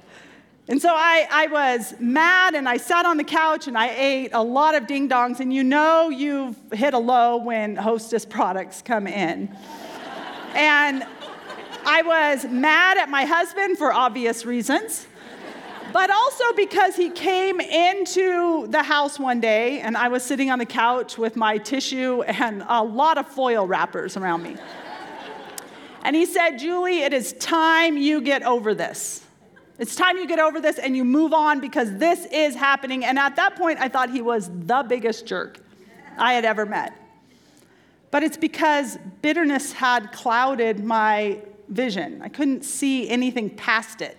And 0.70 0.82
so 0.82 0.89
I, 0.89 1.27
I 1.32 1.48
was 1.48 1.94
mad 2.00 2.54
and 2.54 2.68
I 2.68 2.75
sat 2.75 3.06
on 3.06 3.16
the 3.16 3.24
couch 3.24 3.68
and 3.68 3.77
I 3.77 3.89
ate 3.89 4.32
a 4.34 4.44
lot 4.44 4.75
of 4.75 4.86
ding 4.86 5.08
dongs. 5.08 5.39
And 5.39 5.54
you 5.54 5.63
know 5.63 6.10
you've 6.10 6.58
hit 6.74 6.94
a 6.94 7.00
low 7.00 7.38
when 7.38 7.77
hostess 7.77 8.25
products 8.25 8.82
come 8.82 9.08
in. 9.08 9.48
and 10.54 11.06
I 11.86 12.01
was 12.01 12.46
mad 12.46 12.98
at 12.98 13.10
my 13.10 13.24
husband 13.24 13.77
for 13.77 13.94
obvious 13.94 14.46
reasons, 14.46 15.08
but 15.94 16.10
also 16.12 16.44
because 16.58 16.98
he 16.98 17.12
came 17.12 17.62
into 17.62 18.68
the 18.68 18.84
house 18.84 19.18
one 19.18 19.39
day 19.39 19.80
and 19.80 19.96
I 19.96 20.10
was 20.10 20.22
sitting 20.22 20.51
on 20.51 20.60
the 20.60 20.66
couch 20.66 21.18
with 21.18 21.38
my 21.38 21.58
tissue 21.58 22.24
and 22.24 22.66
a 22.68 22.84
lot 22.84 23.18
of 23.18 23.25
foil 23.30 23.66
wrappers 23.66 24.18
around 24.18 24.44
me. 24.44 24.58
And 26.08 26.16
he 26.16 26.26
said, 26.26 26.52
Julie, 26.52 27.02
it 27.02 27.12
is 27.12 27.34
time 27.34 27.98
you 27.98 28.22
get 28.22 28.42
over 28.44 28.74
this. 28.74 29.26
It's 29.78 29.94
time 29.94 30.18
you 30.18 30.26
get 30.26 30.40
over 30.40 30.62
this 30.62 30.80
and 30.80 30.96
you 30.96 31.04
move 31.04 31.34
on 31.34 31.60
because 31.60 31.98
this 31.98 32.26
is 32.32 32.56
happening. 32.56 33.04
And 33.04 33.20
at 33.20 33.36
that 33.36 33.58
point, 33.58 33.80
I 33.80 33.90
thought 33.90 34.10
he 34.10 34.22
was 34.22 34.50
the 34.50 34.86
biggest 34.88 35.26
jerk 35.26 35.60
I 36.18 36.32
had 36.32 36.46
ever 36.46 36.66
met. 36.66 36.94
But 38.10 38.24
it's 38.24 38.38
because 38.38 38.98
bitterness 39.22 39.74
had 39.74 40.14
clouded 40.14 40.82
my 40.82 41.42
vision. 41.68 42.22
I 42.22 42.30
couldn't 42.30 42.64
see 42.64 43.10
anything 43.10 43.50
past 43.50 44.02
it. 44.02 44.18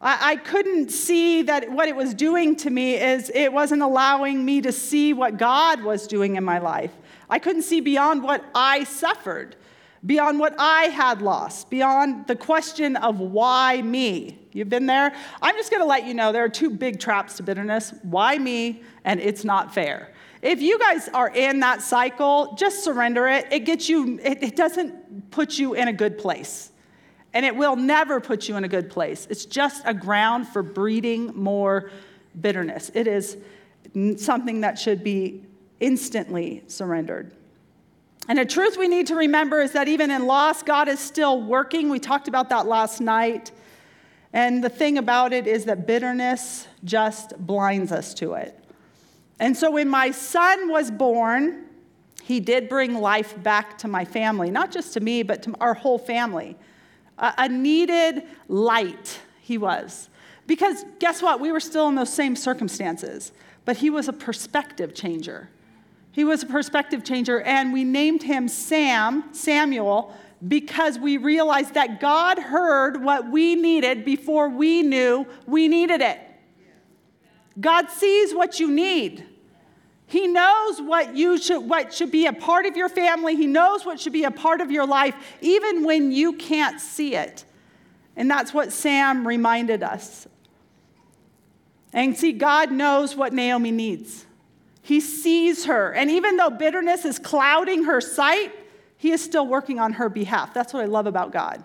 I, 0.00 0.34
I 0.34 0.36
couldn't 0.36 0.90
see 0.92 1.42
that 1.42 1.72
what 1.72 1.88
it 1.88 1.96
was 1.96 2.14
doing 2.14 2.54
to 2.58 2.70
me 2.70 2.94
is 2.94 3.32
it 3.34 3.52
wasn't 3.52 3.82
allowing 3.82 4.44
me 4.44 4.60
to 4.60 4.70
see 4.70 5.12
what 5.12 5.38
God 5.38 5.82
was 5.82 6.06
doing 6.06 6.36
in 6.36 6.44
my 6.44 6.60
life. 6.60 6.92
I 7.28 7.40
couldn't 7.40 7.62
see 7.62 7.80
beyond 7.80 8.22
what 8.22 8.44
I 8.54 8.84
suffered 8.84 9.56
beyond 10.06 10.38
what 10.38 10.54
I 10.58 10.84
had 10.84 11.22
lost, 11.22 11.70
beyond 11.70 12.26
the 12.26 12.36
question 12.36 12.96
of 12.96 13.20
why 13.20 13.80
me. 13.82 14.38
You've 14.52 14.68
been 14.68 14.86
there? 14.86 15.14
I'm 15.42 15.56
just 15.56 15.70
gonna 15.70 15.84
let 15.84 16.06
you 16.06 16.14
know 16.14 16.32
there 16.32 16.44
are 16.44 16.48
two 16.48 16.70
big 16.70 17.00
traps 17.00 17.36
to 17.38 17.42
bitterness 17.42 17.94
why 18.02 18.38
me, 18.38 18.82
and 19.04 19.20
it's 19.20 19.44
not 19.44 19.74
fair. 19.74 20.12
If 20.42 20.60
you 20.60 20.78
guys 20.78 21.08
are 21.08 21.30
in 21.30 21.60
that 21.60 21.80
cycle, 21.80 22.54
just 22.54 22.84
surrender 22.84 23.26
it. 23.26 23.46
It 23.50 23.60
gets 23.60 23.88
you, 23.88 24.20
it, 24.22 24.42
it 24.42 24.56
doesn't 24.56 25.30
put 25.30 25.58
you 25.58 25.72
in 25.72 25.88
a 25.88 25.92
good 25.92 26.18
place. 26.18 26.70
And 27.32 27.46
it 27.46 27.56
will 27.56 27.76
never 27.76 28.20
put 28.20 28.48
you 28.48 28.56
in 28.56 28.62
a 28.62 28.68
good 28.68 28.90
place. 28.90 29.26
It's 29.30 29.46
just 29.46 29.82
a 29.86 29.94
ground 29.94 30.46
for 30.46 30.62
breeding 30.62 31.34
more 31.34 31.90
bitterness. 32.38 32.90
It 32.94 33.06
is 33.06 33.38
something 34.16 34.60
that 34.60 34.78
should 34.78 35.02
be 35.02 35.44
instantly 35.80 36.62
surrendered. 36.66 37.32
And 38.28 38.38
a 38.38 38.44
truth 38.44 38.78
we 38.78 38.88
need 38.88 39.06
to 39.08 39.16
remember 39.16 39.60
is 39.60 39.72
that 39.72 39.86
even 39.86 40.10
in 40.10 40.26
loss, 40.26 40.62
God 40.62 40.88
is 40.88 40.98
still 40.98 41.42
working. 41.42 41.90
We 41.90 41.98
talked 41.98 42.26
about 42.26 42.48
that 42.48 42.66
last 42.66 43.00
night. 43.00 43.52
And 44.32 44.64
the 44.64 44.68
thing 44.68 44.98
about 44.98 45.32
it 45.32 45.46
is 45.46 45.66
that 45.66 45.86
bitterness 45.86 46.66
just 46.84 47.36
blinds 47.38 47.92
us 47.92 48.14
to 48.14 48.34
it. 48.34 48.58
And 49.38 49.56
so 49.56 49.70
when 49.70 49.88
my 49.88 50.10
son 50.10 50.70
was 50.70 50.90
born, 50.90 51.66
he 52.22 52.40
did 52.40 52.68
bring 52.68 52.94
life 52.94 53.40
back 53.42 53.76
to 53.78 53.88
my 53.88 54.04
family, 54.04 54.50
not 54.50 54.70
just 54.70 54.94
to 54.94 55.00
me, 55.00 55.22
but 55.22 55.42
to 55.42 55.54
our 55.60 55.74
whole 55.74 55.98
family. 55.98 56.56
A, 57.18 57.48
needed 57.48 58.24
light, 58.48 59.20
he 59.40 59.58
was. 59.58 60.08
Because 60.46 60.84
guess 60.98 61.22
what? 61.22 61.38
We 61.38 61.52
were 61.52 61.60
still 61.60 61.88
in 61.88 61.94
those 61.94 62.12
same 62.12 62.34
circumstances, 62.34 63.32
but 63.64 63.76
he 63.76 63.90
was 63.90 64.08
a 64.08 64.12
perspective 64.12 64.94
changer. 64.94 65.48
He 66.14 66.22
was 66.22 66.44
a 66.44 66.46
perspective 66.46 67.02
changer, 67.02 67.40
and 67.40 67.72
we 67.72 67.82
named 67.82 68.22
him 68.22 68.46
Sam, 68.46 69.24
Samuel, 69.32 70.14
because 70.46 70.96
we 70.96 71.16
realized 71.16 71.74
that 71.74 72.00
God 72.00 72.38
heard 72.38 73.02
what 73.02 73.28
we 73.32 73.56
needed 73.56 74.04
before 74.04 74.48
we 74.48 74.82
knew 74.82 75.26
we 75.44 75.66
needed 75.66 76.00
it. 76.00 76.20
God 77.60 77.90
sees 77.90 78.32
what 78.32 78.60
you 78.60 78.70
need. 78.70 79.26
He 80.06 80.28
knows 80.28 80.80
what 80.80 81.16
you 81.16 81.36
should 81.36 81.68
what 81.68 81.92
should 81.92 82.12
be 82.12 82.26
a 82.26 82.32
part 82.32 82.66
of 82.66 82.76
your 82.76 82.88
family. 82.88 83.34
He 83.34 83.48
knows 83.48 83.84
what 83.84 83.98
should 83.98 84.12
be 84.12 84.22
a 84.22 84.30
part 84.30 84.60
of 84.60 84.70
your 84.70 84.86
life 84.86 85.16
even 85.40 85.82
when 85.82 86.12
you 86.12 86.34
can't 86.34 86.80
see 86.80 87.16
it. 87.16 87.44
And 88.14 88.30
that's 88.30 88.54
what 88.54 88.72
Sam 88.72 89.26
reminded 89.26 89.82
us. 89.82 90.28
And 91.92 92.16
see 92.16 92.30
God 92.30 92.70
knows 92.70 93.16
what 93.16 93.32
Naomi 93.32 93.72
needs. 93.72 94.26
He 94.84 95.00
sees 95.00 95.64
her. 95.64 95.92
And 95.94 96.10
even 96.10 96.36
though 96.36 96.50
bitterness 96.50 97.06
is 97.06 97.18
clouding 97.18 97.84
her 97.84 98.02
sight, 98.02 98.52
he 98.98 99.12
is 99.12 99.24
still 99.24 99.46
working 99.46 99.80
on 99.80 99.94
her 99.94 100.10
behalf. 100.10 100.52
That's 100.52 100.74
what 100.74 100.82
I 100.82 100.86
love 100.86 101.06
about 101.06 101.32
God. 101.32 101.64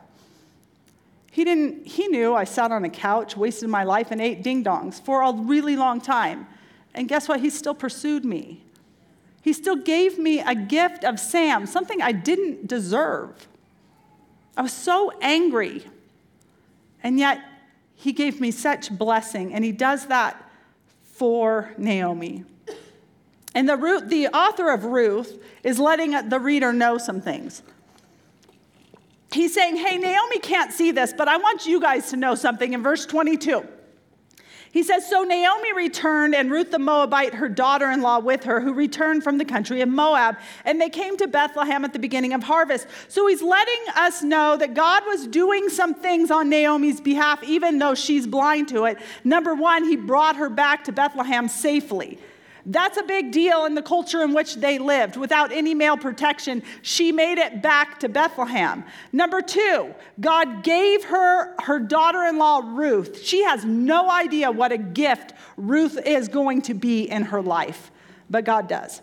He 1.30 1.44
didn't 1.44 1.86
he 1.86 2.08
knew 2.08 2.34
I 2.34 2.46
sat 2.46 2.72
on 2.72 2.86
a 2.86 2.90
couch, 2.90 3.36
wasted 3.36 3.68
my 3.68 3.84
life 3.84 4.12
and 4.12 4.22
ate 4.22 4.42
ding-dongs 4.42 5.04
for 5.04 5.22
a 5.22 5.34
really 5.34 5.76
long 5.76 6.00
time. 6.00 6.48
And 6.96 7.10
guess 7.10 7.28
what? 7.28 7.42
He 7.42 7.50
still 7.50 7.76
pursued 7.76 8.24
me. 8.24 8.64
He 9.42 9.52
still 9.52 9.76
gave 9.76 10.18
me 10.18 10.40
a 10.40 10.56
gift 10.56 11.04
of 11.04 11.20
Sam, 11.20 11.66
something 11.66 12.02
I 12.02 12.14
didn't 12.14 12.68
deserve. 12.68 13.50
I 14.56 14.62
was 14.62 14.72
so 14.72 15.12
angry. 15.22 15.84
And 17.04 17.20
yet 17.20 17.42
he 17.96 18.14
gave 18.14 18.40
me 18.40 18.52
such 18.52 18.98
blessing 18.98 19.54
and 19.54 19.66
he 19.66 19.74
does 19.74 20.06
that 20.06 20.42
for 21.04 21.74
Naomi. 21.78 22.46
And 23.56 23.68
the, 23.68 24.04
the 24.06 24.28
author 24.28 24.72
of 24.72 24.86
Ruth 24.86 25.42
is 25.64 25.80
letting 25.80 26.30
the 26.30 26.40
reader 26.40 26.72
know 26.72 26.98
some 26.98 27.22
things. 27.22 27.64
He's 29.32 29.54
saying, 29.54 29.78
Hey, 29.78 29.98
Naomi 29.98 30.40
can't 30.40 30.72
see 30.72 30.92
this, 30.92 31.14
but 31.14 31.28
I 31.28 31.38
want 31.38 31.66
you 31.66 31.80
guys 31.80 32.10
to 32.12 32.18
know 32.18 32.36
something 32.36 32.74
in 32.74 32.84
verse 32.84 33.06
22. 33.06 33.68
He 34.72 34.84
says, 34.84 35.08
So 35.08 35.24
Naomi 35.24 35.74
returned, 35.74 36.36
and 36.36 36.52
Ruth 36.52 36.72
the 36.72 36.80
Moabite, 36.80 37.34
her 37.34 37.50
daughter 37.50 37.90
in 37.90 38.02
law, 38.02 38.20
with 38.20 38.44
her, 38.44 38.62
who 38.62 38.74
returned 38.74 39.24
from 39.24 39.38
the 39.38 39.46
country 39.46 39.82
of 39.82 39.90
Moab. 39.90 40.38
And 40.64 40.80
they 40.80 40.90
came 40.90 41.18
to 41.18 41.28
Bethlehem 41.28 41.84
at 41.86 41.94
the 41.94 42.00
beginning 42.00 42.34
of 42.34 42.44
harvest. 42.44 42.88
So 43.08 43.28
he's 43.28 43.42
letting 43.42 43.84
us 43.96 44.22
know 44.22 44.58
that 44.58 44.76
God 44.76 45.04
was 45.08 45.26
doing 45.26 45.70
some 45.70 45.96
things 45.96 46.30
on 46.30 46.50
Naomi's 46.50 47.02
behalf, 47.02 47.44
even 47.44 47.80
though 47.80 47.96
she's 47.96 48.28
blind 48.28 48.68
to 48.70 48.86
it. 48.86 49.00
Number 49.24 49.56
one, 49.56 49.86
he 49.86 49.96
brought 49.96 50.36
her 50.36 50.50
back 50.50 50.84
to 50.84 50.92
Bethlehem 50.92 51.48
safely. 51.48 52.20
That's 52.66 52.98
a 52.98 53.04
big 53.04 53.32
deal 53.32 53.66
in 53.66 53.76
the 53.76 53.82
culture 53.82 54.22
in 54.22 54.34
which 54.34 54.56
they 54.56 54.80
lived. 54.80 55.16
Without 55.16 55.52
any 55.52 55.74
male 55.74 55.98
protection, 55.98 56.64
she 56.82 57.12
made 57.12 57.38
it 57.38 57.62
back 57.62 58.00
to 58.02 58.10
Bethlehem. 58.10 58.84
Number 59.12 59.42
two, 59.42 59.94
God 60.20 60.64
gave 60.64 61.06
her 61.06 61.56
her 61.62 61.80
daughter 61.80 62.24
in 62.24 62.38
law, 62.38 62.62
Ruth. 62.64 63.22
She 63.24 63.44
has 63.44 63.66
no 63.66 64.10
idea 64.10 64.52
what 64.52 64.72
a 64.72 64.78
gift 64.78 65.34
Ruth 65.58 65.98
is 66.06 66.28
going 66.28 66.62
to 66.64 66.74
be 66.74 67.04
in 67.04 67.24
her 67.24 67.42
life, 67.42 67.92
but 68.30 68.46
God 68.46 68.68
does. 68.68 69.02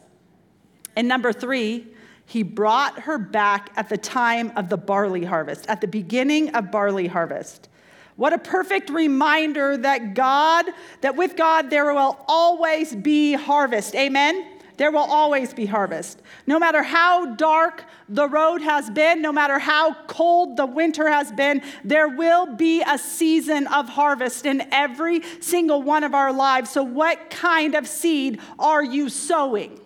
And 0.95 1.09
number 1.09 1.33
three, 1.33 1.87
he 2.27 2.43
brought 2.43 3.01
her 3.01 3.19
back 3.19 3.71
at 3.77 3.89
the 3.89 3.97
time 3.97 4.53
of 4.57 4.69
the 4.69 4.77
barley 4.77 5.25
harvest, 5.25 5.67
at 5.69 5.81
the 5.81 5.87
beginning 5.87 6.55
of 6.55 6.71
barley 6.71 7.07
harvest. 7.07 7.69
What 8.17 8.33
a 8.33 8.39
perfect 8.39 8.89
reminder 8.91 9.77
that 9.77 10.15
God, 10.15 10.67
that 11.03 11.17
with 11.17 11.37
God 11.37 11.71
there 11.71 11.93
will 11.93 12.19
always 12.27 12.95
be 12.95 13.35
harvest. 13.35 13.95
Amen? 13.95 14.57
There 14.79 14.91
will 14.91 14.99
always 14.99 15.55
be 15.55 15.67
harvest. 15.67 16.21
No 16.47 16.59
matter 16.59 16.83
how 16.83 17.35
dark 17.35 17.85
the 18.09 18.29
road 18.29 18.61
has 18.61 18.91
been, 18.91 19.23
no 19.23 19.33
matter 19.33 19.59
how 19.59 19.95
cold 20.05 20.57
the 20.57 20.67
winter 20.67 21.09
has 21.09 21.33
been, 21.33 21.63
there 21.83 22.09
will 22.09 22.47
be 22.47 22.83
a 22.83 22.99
season 22.99 23.67
of 23.69 23.89
harvest 23.89 24.45
in 24.45 24.69
every 24.73 25.23
single 25.41 25.83
one 25.83 26.05
of 26.05 26.15
our 26.15 26.33
lives. 26.33 26.71
So, 26.71 26.83
what 26.83 27.31
kind 27.31 27.75
of 27.75 27.87
seed 27.87 28.39
are 28.59 28.85
you 28.85 29.09
sowing? 29.09 29.81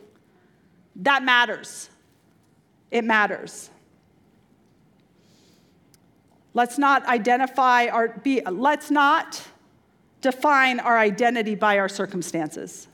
That 0.97 1.23
matters. 1.23 1.89
It 2.91 3.05
matters. 3.05 3.71
Let's 6.53 6.79
not 6.79 7.07
identify 7.07 7.87
our 7.87 8.09
be 8.09 8.43
let's 8.43 8.91
not 8.91 9.43
define 10.21 10.81
our 10.81 10.99
identity 10.99 11.55
by 11.55 11.79
our 11.79 11.89
circumstances. 11.89 12.89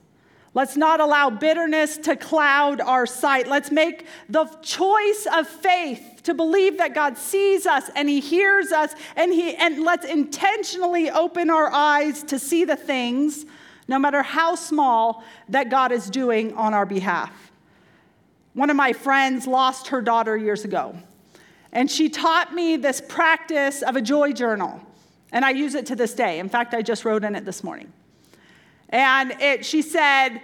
Let's 0.57 0.77
not 0.77 1.01
allow 1.01 1.29
bitterness 1.29 1.99
to 1.99 2.17
cloud 2.17 2.81
our 2.81 3.05
sight. 3.05 3.47
Let's 3.47 3.71
make 3.71 4.07
the 4.31 4.47
choice 4.63 5.27
of 5.31 5.47
faith 5.47 6.21
to 6.23 6.33
believe 6.33 6.79
that 6.79 6.95
God 6.95 7.19
sees 7.19 7.67
us 7.67 7.91
and 7.95 8.09
he 8.09 8.21
hears 8.21 8.73
us 8.73 8.95
and 9.17 9.33
he 9.33 9.55
and 9.55 9.85
let's 9.85 10.07
intentionally 10.07 11.11
open 11.11 11.51
our 11.51 11.71
eyes 11.71 12.23
to 12.25 12.39
see 12.39 12.65
the 12.65 12.77
things 12.77 13.45
no 13.89 13.99
matter 13.99 14.23
how 14.23 14.55
small 14.55 15.23
that 15.49 15.69
God 15.69 15.93
is 15.93 16.09
doing 16.11 16.55
on 16.55 16.75
our 16.75 16.87
behalf. 16.87 17.53
One 18.55 18.71
of 18.71 18.77
my 18.77 18.95
friends 18.95 19.47
lost 19.47 19.89
her 19.89 20.01
daughter 20.01 20.37
years 20.37 20.65
ago. 20.65 20.97
And 21.77 21.91
she 21.91 22.09
taught 22.09 22.55
me 22.55 22.79
this 22.79 23.03
practice 23.03 23.83
of 23.83 23.97
a 23.97 24.01
joy 24.01 24.33
journal. 24.33 24.81
And 25.31 25.45
I 25.45 25.51
use 25.51 25.75
it 25.75 25.85
to 25.87 25.95
this 25.95 26.15
day. 26.15 26.39
In 26.39 26.49
fact, 26.49 26.73
I 26.73 26.81
just 26.81 27.05
wrote 27.05 27.23
in 27.23 27.37
it 27.37 27.45
this 27.45 27.63
morning. 27.63 27.93
And 28.89 29.33
it, 29.33 29.67
she 29.67 29.83
said, 29.83 30.41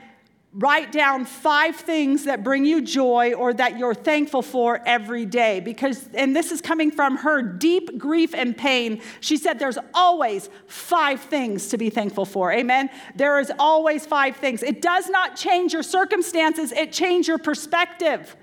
write 0.52 0.92
down 0.92 1.24
five 1.24 1.76
things 1.76 2.24
that 2.24 2.44
bring 2.44 2.66
you 2.66 2.82
joy 2.82 3.32
or 3.32 3.54
that 3.54 3.78
you're 3.78 3.94
thankful 3.94 4.42
for 4.42 4.82
every 4.84 5.24
day. 5.24 5.60
Because, 5.60 6.06
and 6.12 6.36
this 6.36 6.52
is 6.52 6.60
coming 6.60 6.90
from 6.90 7.16
her 7.16 7.40
deep 7.40 7.96
grief 7.96 8.34
and 8.34 8.54
pain. 8.54 9.00
She 9.20 9.38
said, 9.38 9.58
There's 9.58 9.78
always 9.94 10.50
five 10.66 11.22
things 11.22 11.68
to 11.68 11.78
be 11.78 11.88
thankful 11.88 12.26
for. 12.26 12.52
Amen. 12.52 12.90
There 13.16 13.40
is 13.40 13.50
always 13.58 14.04
five 14.04 14.36
things. 14.36 14.62
It 14.62 14.82
does 14.82 15.08
not 15.08 15.36
change 15.36 15.72
your 15.72 15.82
circumstances, 15.82 16.72
it 16.72 16.92
changes 16.92 17.28
your 17.28 17.38
perspective, 17.38 18.36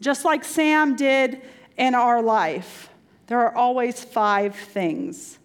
just 0.00 0.24
like 0.24 0.44
Sam 0.44 0.94
did 0.94 1.42
in 1.76 1.94
our 1.94 2.22
life. 2.22 2.90
There 3.26 3.40
are 3.40 3.54
always 3.54 4.02
five 4.02 4.54
things. 4.54 5.38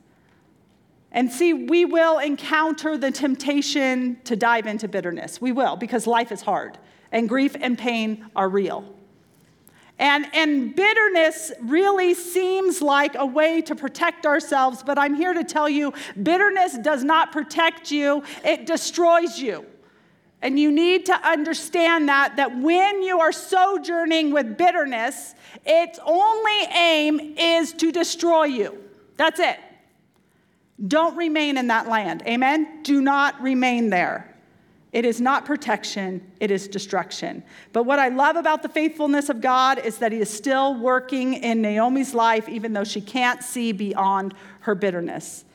And 1.11 1.31
see, 1.31 1.53
we 1.53 1.85
will 1.85 2.19
encounter 2.19 2.97
the 2.97 3.11
temptation 3.11 4.19
to 4.25 4.35
dive 4.35 4.67
into 4.67 4.87
bitterness. 4.87 5.39
We 5.39 5.51
will, 5.51 5.75
because 5.75 6.05
life 6.05 6.31
is 6.31 6.41
hard, 6.41 6.77
and 7.11 7.29
grief 7.29 7.55
and 7.59 7.77
pain 7.77 8.25
are 8.35 8.49
real. 8.49 8.93
And, 9.99 10.27
and 10.33 10.75
bitterness 10.75 11.51
really 11.59 12.13
seems 12.13 12.81
like 12.81 13.15
a 13.15 13.25
way 13.25 13.61
to 13.63 13.73
protect 13.73 14.25
ourselves, 14.25 14.83
but 14.83 14.99
I'm 14.99 15.15
here 15.15 15.33
to 15.33 15.43
tell 15.43 15.67
you 15.67 15.93
bitterness 16.21 16.77
does 16.77 17.03
not 17.03 17.31
protect 17.31 17.89
you, 17.89 18.23
it 18.45 18.67
destroys 18.67 19.39
you. 19.39 19.65
And 20.41 20.59
you 20.59 20.71
need 20.71 21.07
to 21.07 21.27
understand 21.27 22.09
that, 22.09 22.35
that 22.35 22.59
when 22.59 23.01
you 23.01 23.19
are 23.19 23.31
sojourning 23.31 24.31
with 24.31 24.57
bitterness, 24.57 25.33
its 25.65 25.99
only 26.05 26.61
aim 26.75 27.35
is 27.37 27.73
to 27.73 27.91
destroy 27.91 28.45
you. 28.45 28.77
That's 29.17 29.39
it. 29.39 29.57
Don't 30.87 31.15
remain 31.17 31.57
in 31.57 31.67
that 31.67 31.87
land. 31.87 32.21
Amen? 32.27 32.83
Do 32.83 33.01
not 33.01 33.41
remain 33.41 33.89
there. 33.89 34.35
It 34.93 35.05
is 35.05 35.19
not 35.19 35.43
protection, 35.43 36.31
it 36.39 36.49
is 36.49 36.67
destruction. 36.67 37.43
But 37.73 37.83
what 37.83 37.99
I 37.99 38.07
love 38.07 38.35
about 38.35 38.63
the 38.63 38.69
faithfulness 38.69 39.29
of 39.29 39.41
God 39.41 39.79
is 39.79 39.97
that 39.97 40.11
He 40.11 40.19
is 40.19 40.29
still 40.29 40.75
working 40.75 41.33
in 41.35 41.61
Naomi's 41.61 42.13
life, 42.13 42.47
even 42.47 42.73
though 42.73 42.83
she 42.83 43.01
can't 43.01 43.43
see 43.43 43.71
beyond 43.71 44.33
her 44.61 44.75
bitterness. 44.75 45.45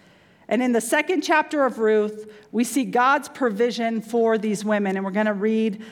And 0.52 0.62
in 0.62 0.72
the 0.72 0.82
second 0.82 1.22
chapter 1.22 1.64
of 1.64 1.78
Ruth, 1.78 2.30
we 2.52 2.62
see 2.62 2.84
God's 2.84 3.26
provision 3.26 4.02
for 4.02 4.36
these 4.36 4.66
women. 4.66 4.96
And 4.96 5.04
we're 5.04 5.10
going 5.10 5.24
to 5.24 5.32
read 5.32 5.82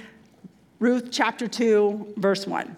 Ruth 0.78 1.08
chapter 1.10 1.48
2, 1.48 2.12
verse 2.18 2.46
1. 2.46 2.76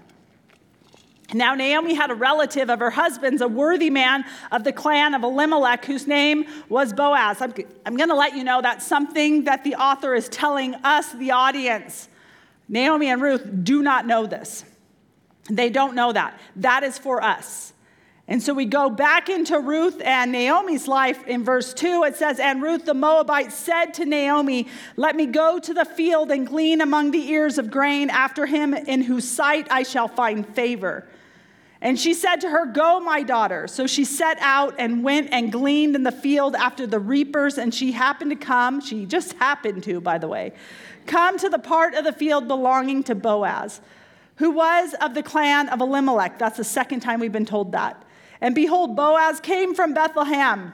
Now, 1.35 1.57
Naomi 1.57 1.95
had 1.95 2.13
a 2.13 2.15
relative 2.15 2.71
of 2.71 2.79
her 2.79 2.91
husband's, 2.91 3.43
a 3.43 3.49
worthy 3.49 3.91
man 3.91 4.25
of 4.53 4.63
the 4.63 4.73
clan 4.73 5.13
of 5.13 5.25
Elimelech, 5.25 5.85
whose 5.85 6.07
name 6.07 6.45
was 6.69 6.93
Boaz. 6.93 7.43
I'm, 7.43 7.53
I'm 7.85 7.97
going 7.97 8.11
to 8.11 8.15
let 8.15 8.37
you 8.37 8.45
know 8.45 8.63
that's 8.63 8.87
something 8.87 9.43
that 9.45 9.65
the 9.65 9.75
author 9.75 10.15
is 10.15 10.29
telling 10.29 10.77
us, 10.85 11.11
the 11.11 11.33
audience. 11.33 12.09
Naomi 12.69 13.09
and 13.09 13.21
Ruth 13.21 13.65
do 13.65 13.83
not 13.83 14.07
know 14.07 14.25
this. 14.27 14.65
They 15.51 15.69
don't 15.69 15.97
know 15.97 16.13
that. 16.13 16.39
That 16.55 16.85
is 16.85 16.97
for 16.97 17.21
us. 17.21 17.72
And 18.33 18.43
so 18.43 18.55
we 18.55 18.65
go 18.65 18.89
back 18.89 19.29
into 19.29 19.61
Ruth 19.61 20.01
and 20.03 20.33
Naomi's 20.33 20.89
life 20.89 21.23
in 21.27 21.45
verse 21.45 21.75
2. 21.75 22.05
It 22.05 22.17
says, 22.17 22.41
And 22.41 22.63
Ruth 22.63 22.87
the 22.87 22.95
Moabite 22.95 23.53
said 23.53 23.93
to 23.93 24.07
Naomi, 24.07 24.69
Let 24.97 25.17
me 25.17 25.27
go 25.27 25.59
to 25.59 25.75
the 25.75 25.85
field 25.85 26.31
and 26.31 26.47
glean 26.47 26.81
among 26.81 27.11
the 27.11 27.29
ears 27.29 27.59
of 27.59 27.71
grain 27.71 28.09
after 28.09 28.47
him 28.47 28.73
in 28.73 29.03
whose 29.03 29.29
sight 29.29 29.67
I 29.71 29.83
shall 29.83 30.09
find 30.09 30.49
favor. 30.49 31.07
And 31.83 32.01
she 32.01 32.15
said 32.15 32.37
to 32.37 32.49
her, 32.49 32.65
Go, 32.65 33.01
my 33.01 33.23
daughter. 33.23 33.69
So 33.69 33.87
she 33.87 34.07
set 34.07 34.39
out 34.41 34.77
and 34.79 35.05
went 35.05 35.29
and 35.31 35.53
gleaned 35.53 35.95
in 35.95 36.03
the 36.03 36.11
field 36.11 36.55
after 36.55 36.87
the 36.87 37.01
reapers. 37.01 37.59
And 37.59 37.75
she 37.75 37.93
happened 37.93 38.31
to 38.31 38.37
come, 38.37 38.81
she 38.81 39.05
just 39.05 39.35
happened 39.35 39.83
to, 39.83 40.01
by 40.01 40.17
the 40.17 40.29
way, 40.29 40.55
come 41.05 41.37
to 41.37 41.51
the 41.51 41.59
part 41.59 41.93
of 41.93 42.05
the 42.05 42.15
field 42.15 42.49
belonging 42.49 43.03
to 43.03 43.15
Boaz, 43.15 43.83
who 44.37 44.53
was 44.53 44.95
of 45.03 45.13
the 45.13 45.23
clan 45.23 45.69
of 45.69 45.83
Elimelech. 45.83 46.39
That's 46.39 46.57
the 46.57 46.65
second 46.65 47.01
time 47.01 47.21
we've 47.21 47.31
been 47.31 47.45
told 47.45 47.73
that. 47.73 48.07
And 48.43 48.57
behold, 48.57 48.97
Boaz 48.97 49.39
came 49.39 49.73
from 49.73 49.95
Bethlehem. 49.95 50.73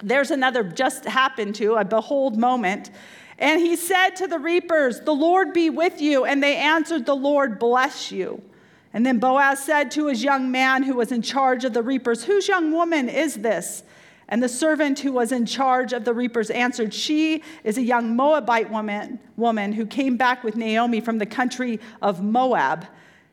There's 0.00 0.30
another 0.30 0.62
just 0.62 1.04
happened 1.04 1.56
to, 1.56 1.74
a 1.74 1.84
behold 1.84 2.38
moment. 2.38 2.92
And 3.40 3.60
he 3.60 3.74
said 3.74 4.10
to 4.10 4.28
the 4.28 4.38
reapers, 4.38 5.00
The 5.00 5.12
Lord 5.12 5.52
be 5.52 5.68
with 5.68 6.00
you. 6.00 6.24
And 6.24 6.40
they 6.40 6.56
answered, 6.56 7.06
The 7.06 7.16
Lord 7.16 7.58
bless 7.58 8.12
you. 8.12 8.40
And 8.92 9.04
then 9.04 9.18
Boaz 9.18 9.58
said 9.58 9.90
to 9.92 10.06
his 10.06 10.22
young 10.22 10.52
man 10.52 10.84
who 10.84 10.94
was 10.94 11.10
in 11.10 11.20
charge 11.22 11.64
of 11.64 11.74
the 11.74 11.82
reapers, 11.82 12.22
Whose 12.22 12.46
young 12.46 12.70
woman 12.70 13.08
is 13.08 13.34
this? 13.34 13.82
And 14.28 14.40
the 14.40 14.48
servant 14.48 15.00
who 15.00 15.12
was 15.12 15.32
in 15.32 15.44
charge 15.44 15.92
of 15.92 16.04
the 16.04 16.14
reapers 16.14 16.50
answered, 16.50 16.94
She 16.94 17.42
is 17.64 17.78
a 17.78 17.82
young 17.82 18.14
Moabite 18.14 18.70
woman, 18.70 19.18
woman 19.36 19.72
who 19.72 19.86
came 19.86 20.16
back 20.16 20.44
with 20.44 20.54
Naomi 20.54 21.00
from 21.00 21.18
the 21.18 21.26
country 21.26 21.80
of 22.00 22.22
Moab. 22.22 22.86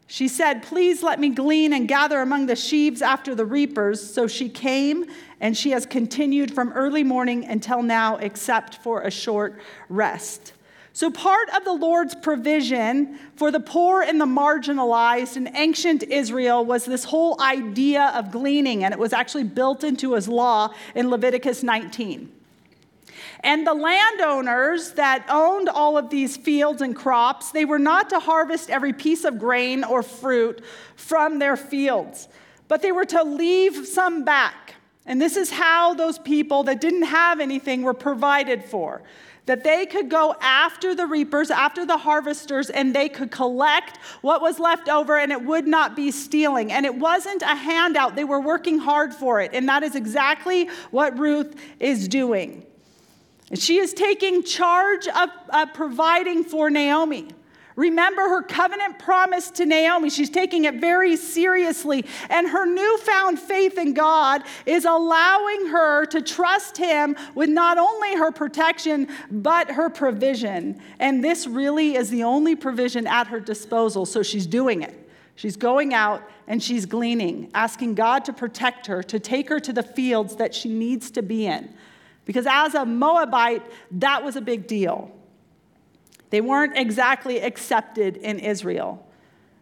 She 0.08 0.28
said, 0.28 0.64
Please 0.64 1.02
let 1.02 1.20
me 1.20 1.30
glean 1.30 1.74
and 1.74 1.88
gather 1.88 2.22
among 2.22 2.46
the 2.46 2.56
sheaves 2.56 3.02
after 3.02 3.34
the 3.34 3.46
reapers. 3.46 4.02
So 4.02 4.28
she 4.28 4.50
came, 4.50 5.06
and 5.40 5.58
she 5.58 5.72
has 5.72 5.86
continued 5.86 6.54
from 6.54 6.72
early 6.74 7.04
morning 7.04 7.46
until 7.46 7.82
now, 7.82 8.18
except 8.18 8.76
for 8.78 9.02
a 9.02 9.12
short 9.12 9.60
rest. 9.90 10.54
So, 10.94 11.12
part 11.12 11.50
of 11.50 11.66
the 11.66 11.74
Lord's 11.74 12.16
provision 12.16 13.20
for 13.36 13.52
the 13.52 13.60
poor 13.60 14.02
and 14.02 14.22
the 14.22 14.26
marginalized 14.26 15.36
in 15.36 15.54
ancient 15.54 16.04
Israel 16.04 16.64
was 16.64 16.86
this 16.86 17.04
whole 17.04 17.42
idea 17.42 18.14
of 18.16 18.32
gleaning, 18.32 18.86
and 18.86 18.94
it 18.94 19.00
was 19.00 19.12
actually 19.12 19.44
built 19.44 19.84
into 19.84 20.14
his 20.14 20.30
law 20.30 20.74
in 20.96 21.10
Leviticus 21.10 21.64
19. 21.64 22.32
And 23.42 23.66
the 23.66 23.74
landowners 23.74 24.92
that 24.94 25.26
owned 25.30 25.70
all 25.70 25.98
of 25.98 26.10
these 26.10 26.38
fields 26.38 26.82
and 26.82 26.96
crops, 26.96 27.52
they 27.52 27.66
were 27.66 27.80
not 27.80 28.10
to 28.10 28.20
harvest 28.20 28.70
every 28.70 28.94
piece 28.94 29.24
of 29.24 29.40
grain 29.40 29.84
or 29.84 30.04
fruit 30.04 30.64
from 30.96 31.40
their 31.40 31.58
fields, 31.58 32.28
but 32.68 32.82
they 32.82 32.92
were 32.92 33.06
to 33.06 33.24
leave 33.24 33.88
some 33.88 34.24
back. 34.24 34.76
And 35.06 35.22
this 35.22 35.38
is 35.38 35.52
how 35.52 35.94
those 35.94 36.18
people 36.18 36.64
that 36.64 36.82
didn't 36.82 37.04
have 37.04 37.40
anything 37.40 37.84
were 37.84 37.94
provided 37.94 38.64
for 38.64 39.04
that 39.46 39.64
they 39.64 39.86
could 39.86 40.10
go 40.10 40.36
after 40.42 40.96
the 40.96 41.06
reapers, 41.06 41.52
after 41.52 41.86
the 41.86 41.98
harvesters, 41.98 42.70
and 42.70 42.96
they 42.96 43.08
could 43.08 43.32
collect 43.32 43.98
what 44.22 44.42
was 44.42 44.60
left 44.60 44.90
over 44.90 45.18
and 45.18 45.32
it 45.32 45.44
would 45.44 45.68
not 45.68 45.96
be 45.96 46.12
stealing. 46.12 46.72
And 46.72 46.86
it 46.86 46.96
wasn't 46.96 47.42
a 47.44 47.56
handout, 47.56 48.16
they 48.16 48.24
were 48.24 48.40
working 48.40 48.80
hard 48.80 49.14
for 49.14 49.42
it. 49.42 49.52
And 49.54 49.70
that 49.70 49.84
is 49.84 49.96
exactly 49.96 50.70
what 50.92 51.18
Ruth 51.18 51.56
is 51.80 52.08
doing. 52.08 52.66
She 53.54 53.78
is 53.78 53.94
taking 53.94 54.44
charge 54.44 55.08
of, 55.08 55.30
of 55.50 55.74
providing 55.74 56.44
for 56.44 56.70
Naomi. 56.70 57.28
Remember 57.76 58.22
her 58.22 58.42
covenant 58.42 59.00
promise 59.00 59.52
to 59.52 59.66
Naomi. 59.66 60.10
She's 60.10 60.30
taking 60.30 60.64
it 60.64 60.76
very 60.76 61.18
seriously. 61.18 62.06
And 62.30 62.48
her 62.48 62.66
newfound 62.66 63.38
faith 63.38 63.78
in 63.78 63.94
God 63.94 64.44
is 64.66 64.86
allowing 64.86 65.68
her 65.68 66.06
to 66.06 66.22
trust 66.22 66.78
Him 66.78 67.18
with 67.36 67.50
not 67.50 67.78
only 67.78 68.16
her 68.16 68.32
protection, 68.32 69.10
but 69.30 69.70
her 69.72 69.90
provision. 69.90 70.80
And 71.00 71.24
this 71.24 71.48
really 71.48 71.96
is 71.96 72.10
the 72.10 72.24
only 72.24 72.56
provision 72.56 73.08
at 73.08 73.28
her 73.28 73.42
disposal. 73.42 74.06
So 74.06 74.24
she's 74.24 74.48
doing 74.48 74.82
it. 74.82 75.02
She's 75.36 75.58
going 75.58 75.94
out 75.94 76.24
and 76.48 76.64
she's 76.64 76.86
gleaning, 76.86 77.52
asking 77.54 77.96
God 77.96 78.24
to 78.26 78.34
protect 78.34 78.88
her, 78.88 79.04
to 79.04 79.20
take 79.20 79.50
her 79.50 79.60
to 79.60 79.74
the 79.74 79.84
fields 79.84 80.38
that 80.38 80.56
she 80.56 80.70
needs 80.70 81.12
to 81.12 81.22
be 81.22 81.46
in. 81.46 81.74
Because 82.26 82.48
as 82.50 82.74
a 82.76 82.86
Moabite, 82.86 83.64
that 83.92 84.24
was 84.24 84.36
a 84.36 84.42
big 84.42 84.68
deal. 84.68 85.12
They 86.32 86.42
weren't 86.42 86.78
exactly 86.78 87.40
accepted 87.40 88.18
in 88.18 88.40
Israel. 88.40 89.06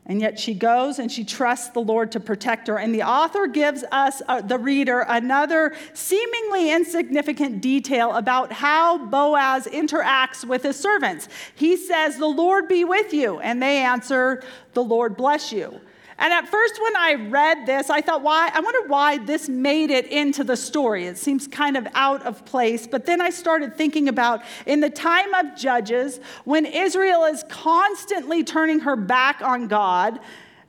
And 0.06 0.19
yet 0.19 0.38
she 0.38 0.54
goes 0.54 0.99
and 0.99 1.10
she 1.10 1.23
trusts 1.23 1.69
the 1.69 1.80
Lord 1.80 2.12
to 2.12 2.19
protect 2.19 2.67
her. 2.67 2.78
And 2.78 2.93
the 2.93 3.04
author 3.04 3.47
gives 3.47 3.86
us, 3.89 4.21
uh, 4.28 4.41
the 4.41 4.58
reader, 4.58 5.06
another 5.08 5.76
seemingly 5.93 6.71
insignificant 6.71 7.62
detail 7.62 8.12
about 8.13 8.52
how 8.52 8.97
Boaz 8.97 9.65
interacts 9.65 10.45
with 10.45 10.63
his 10.63 10.78
servants. 10.78 11.30
He 11.56 11.78
says, 11.78 12.17
The 12.17 12.28
Lord 12.28 12.67
be 12.67 12.84
with 12.84 13.13
you. 13.13 13.39
And 13.39 13.62
they 13.62 13.78
answer, 13.78 14.43
The 14.73 14.84
Lord 14.84 15.15
bless 15.15 15.54
you. 15.54 15.80
And 16.17 16.32
at 16.32 16.47
first, 16.47 16.82
when 16.82 16.95
I 16.95 17.13
read 17.30 17.65
this, 17.65 17.89
I 17.89 18.02
thought, 18.02 18.21
why? 18.21 18.52
I 18.54 18.60
wonder 18.60 18.88
why 18.88 19.17
this 19.17 19.49
made 19.49 19.89
it 19.89 20.08
into 20.08 20.43
the 20.43 20.56
story. 20.56 21.06
It 21.06 21.17
seems 21.17 21.47
kind 21.47 21.76
of 21.76 21.88
out 21.93 22.23
of 22.23 22.45
place. 22.45 22.88
But 22.88 23.06
then 23.06 23.21
I 23.21 23.30
started 23.30 23.76
thinking 23.76 24.08
about 24.08 24.43
in 24.65 24.80
the 24.80 24.89
time 24.89 25.34
of 25.34 25.56
Judges, 25.56 26.19
when 26.45 26.65
Israel 26.65 27.26
is 27.26 27.43
constantly 27.49 28.43
turning 28.43 28.80
her 28.82 28.95
back 28.95 29.41
on 29.41 29.67
God, 29.67 30.19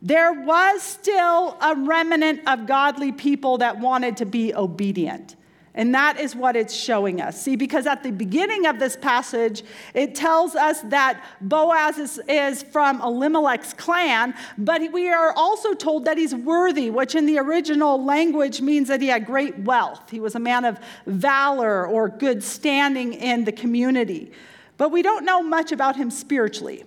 there 0.01 0.33
was 0.33 0.83
still 0.83 1.57
a 1.61 1.75
remnant 1.75 2.41
of 2.47 2.67
godly 2.67 3.13
people 3.13 3.59
that 3.59 3.81
wanted 3.81 4.19
to 4.19 4.27
be 4.27 4.55
obedient. 4.55 5.37
And 5.77 5.93
that 5.93 6.21
is 6.21 6.37
what 6.37 6.55
it's 6.55 6.73
showing 6.73 7.21
us. 7.21 7.43
See, 7.43 7.57
because 7.57 7.87
at 7.87 8.05
the 8.05 8.13
beginning 8.13 8.67
of 8.67 8.79
this 8.79 8.97
passage, 8.97 9.65
it 9.93 10.15
tells 10.15 10.55
us 10.55 10.81
that 10.83 11.25
Boaz 11.41 11.99
is, 11.99 12.21
is, 12.29 12.63
from 12.63 13.01
Elimelech's 13.01 13.73
clan, 13.75 14.35
but 14.57 14.81
we 14.93 15.09
are 15.09 15.33
also 15.33 15.75
told 15.75 16.05
that 16.05 16.17
he's 16.17 16.33
worthy, 16.33 16.91
which 16.91 17.17
in 17.17 17.27
the 17.27 17.39
original 17.39 18.03
language 18.03 18.61
means 18.61 18.87
that 18.87 19.01
he 19.01 19.09
had 19.09 19.27
great 19.27 19.59
wealth. 19.61 20.11
He 20.11 20.21
was 20.21 20.37
a 20.37 20.41
man 20.41 20.65
of 20.65 20.79
valor 21.07 21.87
or 21.89 22.09
good 22.09 22.45
standing 22.45 23.13
in 23.13 23.45
the 23.45 23.53
community. 23.53 24.31
But 24.77 24.91
we 24.91 25.03
don't 25.03 25.25
know 25.25 25.43
much 25.43 25.73
about 25.73 25.97
him 25.97 26.11
spiritually 26.11 26.85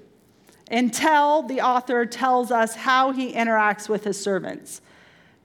until 0.72 1.44
the 1.44 1.60
author 1.60 2.06
tells 2.06 2.52
us 2.52 2.76
how 2.76 3.12
he 3.12 3.34
interacts 3.34 3.90
with 3.90 4.06
his 4.06 4.22
servants. 4.22 4.82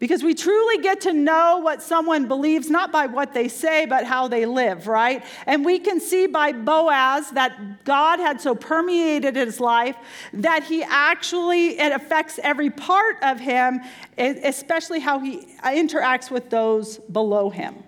Because 0.03 0.25
we 0.25 0.35
truly 0.35 0.83
get 0.83 1.03
to 1.03 1.13
know 1.13 1.61
what 1.63 1.81
someone 1.81 2.27
believes, 2.27 2.69
not 2.69 2.91
by 2.91 3.07
what 3.07 3.33
they 3.35 3.47
say, 3.47 3.87
but 3.87 4.05
how 4.05 4.27
they 4.27 4.47
live, 4.47 4.89
right? 4.89 5.25
And 5.47 5.65
we 5.65 5.79
can 5.79 6.01
see 6.01 6.27
by 6.27 6.51
Boaz 6.51 7.31
that 7.31 7.85
God 7.85 8.19
had 8.19 8.41
so 8.41 8.57
permeated 8.57 9.37
his 9.37 9.61
life 9.61 9.95
that 10.33 10.65
he 10.65 10.83
actually, 10.83 11.79
it 11.79 11.93
affects 11.93 12.41
every 12.43 12.69
part 12.69 13.15
of 13.23 13.39
him, 13.39 13.81
especially 14.19 14.99
how 14.99 15.21
he 15.21 15.47
uh, 15.63 15.69
interacts 15.69 16.33
with 16.33 16.51
those 16.51 16.99
below 16.99 17.49
him. 17.49 17.85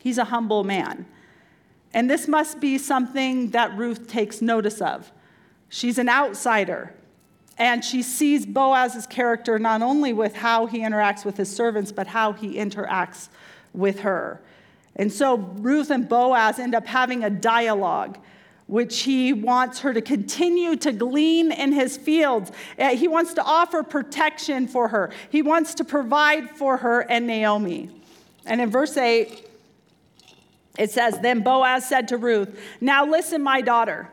He's 0.00 0.18
a 0.18 0.24
humble 0.24 0.64
man. 0.64 1.06
And 1.92 2.10
this 2.10 2.26
must 2.26 2.58
be 2.58 2.76
something 2.76 3.50
that 3.50 3.76
Ruth 3.76 4.08
takes 4.08 4.42
notice 4.42 4.80
of. 4.80 5.12
She's 5.68 5.98
an 5.98 6.08
outsider. 6.08 6.92
And 7.56 7.84
she 7.84 8.02
sees 8.02 8.46
Boaz's 8.46 9.06
character 9.06 9.58
not 9.58 9.80
only 9.80 10.12
with 10.12 10.34
how 10.34 10.66
he 10.66 10.80
interacts 10.80 11.24
with 11.24 11.36
his 11.36 11.54
servants, 11.54 11.92
but 11.92 12.08
how 12.08 12.32
he 12.32 12.54
interacts 12.54 13.28
with 13.72 14.00
her. 14.00 14.40
And 14.96 15.12
so 15.12 15.36
Ruth 15.36 15.90
and 15.90 16.08
Boaz 16.08 16.58
end 16.58 16.74
up 16.74 16.86
having 16.86 17.24
a 17.24 17.30
dialogue, 17.30 18.18
which 18.66 19.02
he 19.02 19.32
wants 19.32 19.80
her 19.80 19.92
to 19.92 20.00
continue 20.00 20.76
to 20.76 20.92
glean 20.92 21.52
in 21.52 21.72
his 21.72 21.96
fields. 21.96 22.50
Uh, 22.78 22.96
he 22.96 23.08
wants 23.08 23.34
to 23.34 23.42
offer 23.42 23.82
protection 23.82 24.66
for 24.66 24.88
her, 24.88 25.10
he 25.30 25.42
wants 25.42 25.74
to 25.74 25.84
provide 25.84 26.50
for 26.50 26.78
her 26.78 27.00
and 27.00 27.26
Naomi. 27.26 27.90
And 28.46 28.60
in 28.60 28.70
verse 28.70 28.96
8, 28.96 29.48
it 30.78 30.90
says, 30.90 31.18
Then 31.20 31.40
Boaz 31.40 31.86
said 31.88 32.08
to 32.08 32.18
Ruth, 32.18 32.60
Now 32.80 33.06
listen, 33.06 33.42
my 33.42 33.60
daughter. 33.60 34.10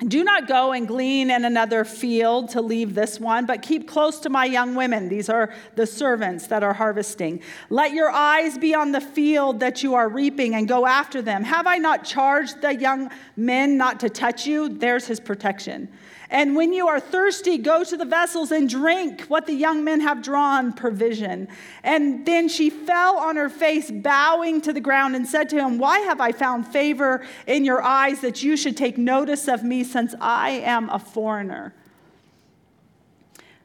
Do 0.00 0.22
not 0.24 0.46
go 0.46 0.72
and 0.72 0.86
glean 0.86 1.30
in 1.30 1.46
another 1.46 1.82
field 1.82 2.50
to 2.50 2.60
leave 2.60 2.94
this 2.94 3.18
one, 3.18 3.46
but 3.46 3.62
keep 3.62 3.88
close 3.88 4.20
to 4.20 4.28
my 4.28 4.44
young 4.44 4.74
women. 4.74 5.08
These 5.08 5.30
are 5.30 5.54
the 5.74 5.86
servants 5.86 6.48
that 6.48 6.62
are 6.62 6.74
harvesting. 6.74 7.40
Let 7.70 7.92
your 7.92 8.10
eyes 8.10 8.58
be 8.58 8.74
on 8.74 8.92
the 8.92 9.00
field 9.00 9.60
that 9.60 9.82
you 9.82 9.94
are 9.94 10.10
reaping 10.10 10.54
and 10.54 10.68
go 10.68 10.86
after 10.86 11.22
them. 11.22 11.42
Have 11.44 11.66
I 11.66 11.78
not 11.78 12.04
charged 12.04 12.60
the 12.60 12.76
young 12.76 13.10
men 13.36 13.78
not 13.78 13.98
to 14.00 14.10
touch 14.10 14.46
you? 14.46 14.68
There's 14.68 15.06
his 15.06 15.18
protection. 15.18 15.88
And 16.30 16.56
when 16.56 16.72
you 16.72 16.88
are 16.88 16.98
thirsty, 16.98 17.56
go 17.58 17.84
to 17.84 17.96
the 17.96 18.04
vessels 18.04 18.50
and 18.50 18.68
drink 18.68 19.22
what 19.22 19.46
the 19.46 19.52
young 19.52 19.84
men 19.84 20.00
have 20.00 20.22
drawn 20.22 20.72
provision. 20.72 21.48
And 21.84 22.26
then 22.26 22.48
she 22.48 22.68
fell 22.68 23.18
on 23.18 23.36
her 23.36 23.48
face, 23.48 23.90
bowing 23.90 24.60
to 24.62 24.72
the 24.72 24.80
ground, 24.80 25.14
and 25.14 25.26
said 25.26 25.48
to 25.50 25.56
him, 25.56 25.78
Why 25.78 26.00
have 26.00 26.20
I 26.20 26.32
found 26.32 26.66
favor 26.66 27.24
in 27.46 27.64
your 27.64 27.80
eyes 27.82 28.20
that 28.20 28.42
you 28.42 28.56
should 28.56 28.76
take 28.76 28.98
notice 28.98 29.46
of 29.46 29.62
me 29.62 29.84
since 29.84 30.14
I 30.20 30.50
am 30.50 30.90
a 30.90 30.98
foreigner? 30.98 31.74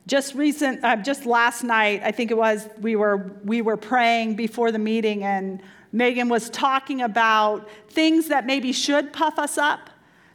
Just 0.08 0.36
recent, 0.36 0.84
uh, 0.84 0.97
just 0.97 1.26
last 1.26 1.63
night, 1.63 2.02
I 2.04 2.12
think 2.12 2.32
it 2.32 2.38
was, 2.38 2.67
we 2.82 2.95
were, 2.95 3.32
we 3.43 3.62
were 3.62 3.78
praying 3.78 4.36
before 4.36 4.71
the 4.71 4.80
meeting, 4.80 5.24
and 5.24 5.62
Megan 5.91 6.30
was 6.30 6.50
talking 6.50 7.02
about 7.02 7.69
things 7.89 8.28
that 8.28 8.45
maybe 8.45 8.71
should 8.71 9.13
puff 9.13 9.38
us 9.39 9.58
up 9.58 9.91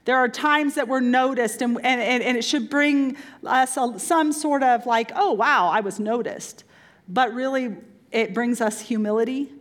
there 0.07 0.17
are 0.17 0.29
times 0.29 0.77
that 0.77 0.87
we're 0.87 1.01
noticed, 1.01 1.63
and, 1.63 1.77
and, 1.83 2.23
and 2.23 2.37
it 2.39 2.45
should 2.45 2.71
bring 2.71 3.17
us 3.45 3.77
a, 3.77 3.99
some 3.99 4.33
sort 4.33 4.63
of 4.63 4.87
like, 4.87 5.11
oh, 5.17 5.33
wow, 5.33 5.69
I 5.69 5.81
was 5.81 5.99
noticed. 5.99 6.63
But 7.09 7.35
really, 7.35 7.77
it 8.13 8.33
brings 8.33 8.61
us 8.61 8.81
humility. 8.81 9.53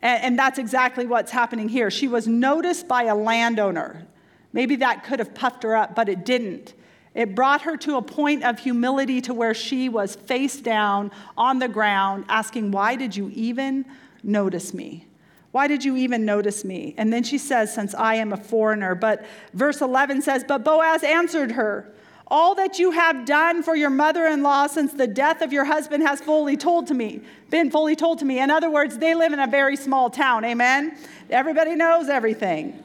And, 0.00 0.22
and 0.22 0.38
that's 0.38 0.56
exactly 0.56 1.04
what's 1.04 1.32
happening 1.32 1.68
here. 1.68 1.90
She 1.90 2.06
was 2.06 2.28
noticed 2.28 2.86
by 2.86 3.04
a 3.04 3.14
landowner. 3.16 4.06
Maybe 4.52 4.76
that 4.76 5.02
could 5.02 5.18
have 5.18 5.34
puffed 5.34 5.64
her 5.64 5.74
up, 5.74 5.96
but 5.96 6.08
it 6.08 6.24
didn't. 6.24 6.74
It 7.12 7.34
brought 7.34 7.62
her 7.62 7.76
to 7.78 7.96
a 7.96 8.02
point 8.02 8.44
of 8.44 8.60
humility 8.60 9.20
to 9.22 9.34
where 9.34 9.52
she 9.52 9.88
was 9.88 10.14
face 10.14 10.60
down 10.60 11.10
on 11.36 11.58
the 11.58 11.66
ground, 11.66 12.24
asking, 12.28 12.70
Why 12.70 12.94
did 12.94 13.16
you 13.16 13.32
even 13.34 13.84
notice 14.22 14.72
me? 14.72 15.07
Why 15.50 15.66
did 15.66 15.84
you 15.84 15.96
even 15.96 16.24
notice 16.24 16.64
me? 16.64 16.94
And 16.98 17.12
then 17.12 17.22
she 17.22 17.38
says, 17.38 17.72
Since 17.72 17.94
I 17.94 18.16
am 18.16 18.32
a 18.32 18.36
foreigner. 18.36 18.94
But 18.94 19.24
verse 19.54 19.80
11 19.80 20.22
says, 20.22 20.44
But 20.46 20.64
Boaz 20.64 21.02
answered 21.02 21.52
her, 21.52 21.90
All 22.26 22.54
that 22.56 22.78
you 22.78 22.90
have 22.90 23.24
done 23.24 23.62
for 23.62 23.74
your 23.74 23.90
mother 23.90 24.26
in 24.26 24.42
law 24.42 24.66
since 24.66 24.92
the 24.92 25.06
death 25.06 25.40
of 25.40 25.52
your 25.52 25.64
husband 25.64 26.02
has 26.02 26.20
fully 26.20 26.56
told 26.56 26.86
to 26.88 26.94
me, 26.94 27.22
been 27.48 27.70
fully 27.70 27.96
told 27.96 28.18
to 28.18 28.26
me. 28.26 28.40
In 28.40 28.50
other 28.50 28.70
words, 28.70 28.98
they 28.98 29.14
live 29.14 29.32
in 29.32 29.40
a 29.40 29.46
very 29.46 29.76
small 29.76 30.10
town. 30.10 30.44
Amen? 30.44 30.96
Everybody 31.30 31.74
knows 31.74 32.08
everything. 32.08 32.84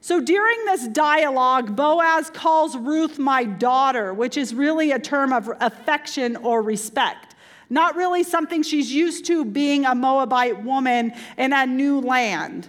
So 0.00 0.20
during 0.20 0.64
this 0.64 0.86
dialogue, 0.88 1.74
Boaz 1.74 2.30
calls 2.30 2.76
Ruth 2.76 3.18
my 3.18 3.44
daughter, 3.44 4.14
which 4.14 4.36
is 4.36 4.54
really 4.54 4.92
a 4.92 4.98
term 4.98 5.32
of 5.32 5.50
affection 5.60 6.36
or 6.36 6.62
respect. 6.62 7.34
Not 7.68 7.96
really 7.96 8.22
something 8.22 8.62
she's 8.62 8.92
used 8.92 9.26
to 9.26 9.44
being 9.44 9.84
a 9.84 9.94
Moabite 9.94 10.62
woman 10.62 11.12
in 11.36 11.52
a 11.52 11.66
new 11.66 12.00
land. 12.00 12.68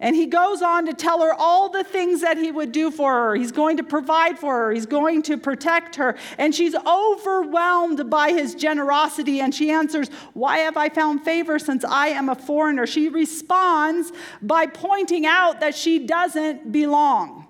And 0.00 0.16
he 0.16 0.26
goes 0.26 0.60
on 0.60 0.86
to 0.86 0.92
tell 0.92 1.22
her 1.22 1.32
all 1.32 1.68
the 1.68 1.84
things 1.84 2.20
that 2.22 2.36
he 2.36 2.50
would 2.50 2.72
do 2.72 2.90
for 2.90 3.12
her. 3.12 3.34
He's 3.36 3.52
going 3.52 3.76
to 3.76 3.84
provide 3.84 4.38
for 4.38 4.54
her, 4.54 4.72
he's 4.72 4.86
going 4.86 5.22
to 5.22 5.36
protect 5.36 5.96
her. 5.96 6.16
And 6.36 6.54
she's 6.54 6.74
overwhelmed 6.74 8.10
by 8.10 8.30
his 8.30 8.54
generosity. 8.54 9.40
And 9.40 9.54
she 9.54 9.70
answers, 9.70 10.08
Why 10.32 10.58
have 10.58 10.76
I 10.76 10.88
found 10.88 11.24
favor 11.24 11.58
since 11.58 11.84
I 11.84 12.08
am 12.08 12.28
a 12.28 12.34
foreigner? 12.34 12.86
She 12.86 13.08
responds 13.08 14.12
by 14.42 14.66
pointing 14.66 15.26
out 15.26 15.60
that 15.60 15.74
she 15.74 16.06
doesn't 16.06 16.72
belong. 16.72 17.46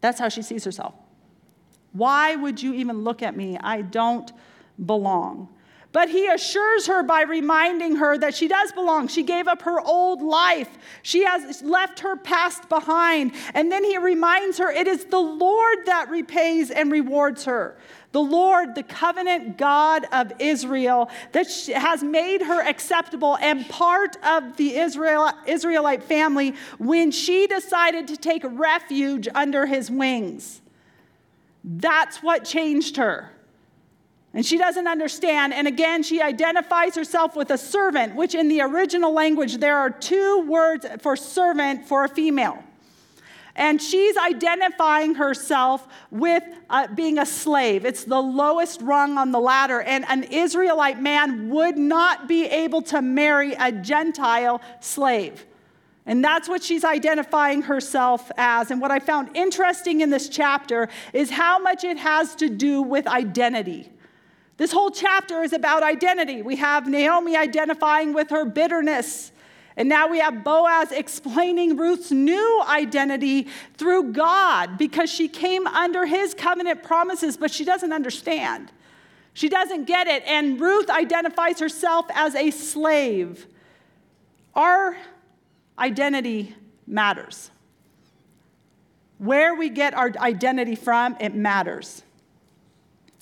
That's 0.00 0.18
how 0.18 0.28
she 0.28 0.42
sees 0.42 0.64
herself. 0.64 0.94
Why 1.92 2.36
would 2.36 2.62
you 2.62 2.74
even 2.74 3.02
look 3.02 3.22
at 3.22 3.36
me? 3.36 3.58
I 3.60 3.82
don't 3.82 4.30
belong. 4.84 5.48
But 5.90 6.10
he 6.10 6.26
assures 6.28 6.86
her 6.86 7.02
by 7.02 7.22
reminding 7.22 7.96
her 7.96 8.18
that 8.18 8.34
she 8.34 8.46
does 8.46 8.72
belong. 8.72 9.08
She 9.08 9.22
gave 9.22 9.48
up 9.48 9.62
her 9.62 9.80
old 9.80 10.20
life, 10.20 10.68
she 11.02 11.24
has 11.24 11.62
left 11.62 12.00
her 12.00 12.16
past 12.16 12.68
behind. 12.68 13.32
And 13.54 13.72
then 13.72 13.84
he 13.84 13.96
reminds 13.96 14.58
her 14.58 14.70
it 14.70 14.86
is 14.86 15.06
the 15.06 15.18
Lord 15.18 15.78
that 15.86 16.10
repays 16.10 16.70
and 16.70 16.92
rewards 16.92 17.44
her. 17.46 17.78
The 18.12 18.20
Lord, 18.20 18.74
the 18.74 18.82
covenant 18.82 19.58
God 19.58 20.06
of 20.12 20.32
Israel, 20.38 21.10
that 21.32 21.46
has 21.74 22.02
made 22.02 22.42
her 22.42 22.66
acceptable 22.66 23.36
and 23.38 23.68
part 23.68 24.16
of 24.24 24.56
the 24.56 24.76
Israel, 24.76 25.30
Israelite 25.46 26.02
family 26.02 26.54
when 26.78 27.10
she 27.10 27.46
decided 27.46 28.08
to 28.08 28.16
take 28.16 28.42
refuge 28.44 29.28
under 29.34 29.66
his 29.66 29.90
wings. 29.90 30.62
That's 31.64 32.22
what 32.22 32.44
changed 32.44 32.96
her. 32.96 33.30
And 34.34 34.44
she 34.44 34.58
doesn't 34.58 34.86
understand. 34.86 35.54
And 35.54 35.66
again, 35.66 36.02
she 36.02 36.20
identifies 36.20 36.94
herself 36.94 37.34
with 37.34 37.50
a 37.50 37.58
servant, 37.58 38.14
which 38.14 38.34
in 38.34 38.48
the 38.48 38.60
original 38.60 39.12
language, 39.12 39.56
there 39.56 39.78
are 39.78 39.90
two 39.90 40.44
words 40.46 40.86
for 41.00 41.16
servant 41.16 41.86
for 41.86 42.04
a 42.04 42.08
female. 42.08 42.62
And 43.56 43.82
she's 43.82 44.16
identifying 44.16 45.16
herself 45.16 45.88
with 46.12 46.44
uh, 46.70 46.86
being 46.94 47.18
a 47.18 47.26
slave. 47.26 47.84
It's 47.84 48.04
the 48.04 48.20
lowest 48.20 48.80
rung 48.82 49.18
on 49.18 49.32
the 49.32 49.40
ladder. 49.40 49.80
And 49.80 50.04
an 50.08 50.22
Israelite 50.24 51.02
man 51.02 51.48
would 51.50 51.76
not 51.76 52.28
be 52.28 52.44
able 52.44 52.82
to 52.82 53.02
marry 53.02 53.54
a 53.54 53.72
Gentile 53.72 54.60
slave. 54.78 55.44
And 56.06 56.22
that's 56.24 56.48
what 56.48 56.62
she's 56.62 56.84
identifying 56.84 57.62
herself 57.62 58.30
as. 58.36 58.70
And 58.70 58.80
what 58.80 58.92
I 58.92 59.00
found 59.00 59.36
interesting 59.36 60.02
in 60.02 60.10
this 60.10 60.28
chapter 60.28 60.88
is 61.12 61.28
how 61.28 61.58
much 61.58 61.82
it 61.82 61.98
has 61.98 62.36
to 62.36 62.48
do 62.48 62.80
with 62.80 63.08
identity. 63.08 63.90
This 64.58 64.72
whole 64.72 64.90
chapter 64.90 65.42
is 65.42 65.52
about 65.52 65.84
identity. 65.84 66.42
We 66.42 66.56
have 66.56 66.88
Naomi 66.88 67.36
identifying 67.36 68.12
with 68.12 68.30
her 68.30 68.44
bitterness. 68.44 69.30
And 69.76 69.88
now 69.88 70.08
we 70.08 70.18
have 70.18 70.42
Boaz 70.42 70.90
explaining 70.90 71.76
Ruth's 71.76 72.10
new 72.10 72.62
identity 72.68 73.46
through 73.76 74.12
God 74.12 74.76
because 74.76 75.08
she 75.10 75.28
came 75.28 75.68
under 75.68 76.04
his 76.04 76.34
covenant 76.34 76.82
promises, 76.82 77.36
but 77.36 77.52
she 77.52 77.64
doesn't 77.64 77.92
understand. 77.92 78.72
She 79.32 79.48
doesn't 79.48 79.84
get 79.84 80.08
it. 80.08 80.24
And 80.26 80.60
Ruth 80.60 80.90
identifies 80.90 81.60
herself 81.60 82.06
as 82.12 82.34
a 82.34 82.50
slave. 82.50 83.46
Our 84.56 84.96
identity 85.78 86.56
matters. 86.84 87.52
Where 89.18 89.54
we 89.54 89.68
get 89.68 89.94
our 89.94 90.12
identity 90.18 90.74
from, 90.74 91.16
it 91.20 91.36
matters. 91.36 92.02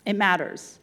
It 0.07 0.17
matters. 0.17 0.79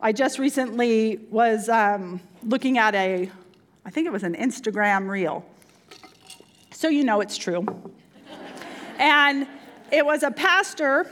I 0.00 0.12
just 0.12 0.38
recently 0.38 1.18
was 1.30 1.68
um, 1.68 2.20
looking 2.42 2.78
at 2.78 2.94
a, 2.94 3.30
I 3.86 3.90
think 3.90 4.06
it 4.06 4.12
was 4.12 4.22
an 4.22 4.34
Instagram 4.34 5.08
reel. 5.08 5.44
So 6.72 6.88
you 6.88 7.04
know 7.04 7.20
it's 7.20 7.38
true. 7.38 7.64
and 8.98 9.46
it 9.90 10.04
was 10.04 10.22
a 10.22 10.30
pastor. 10.30 11.10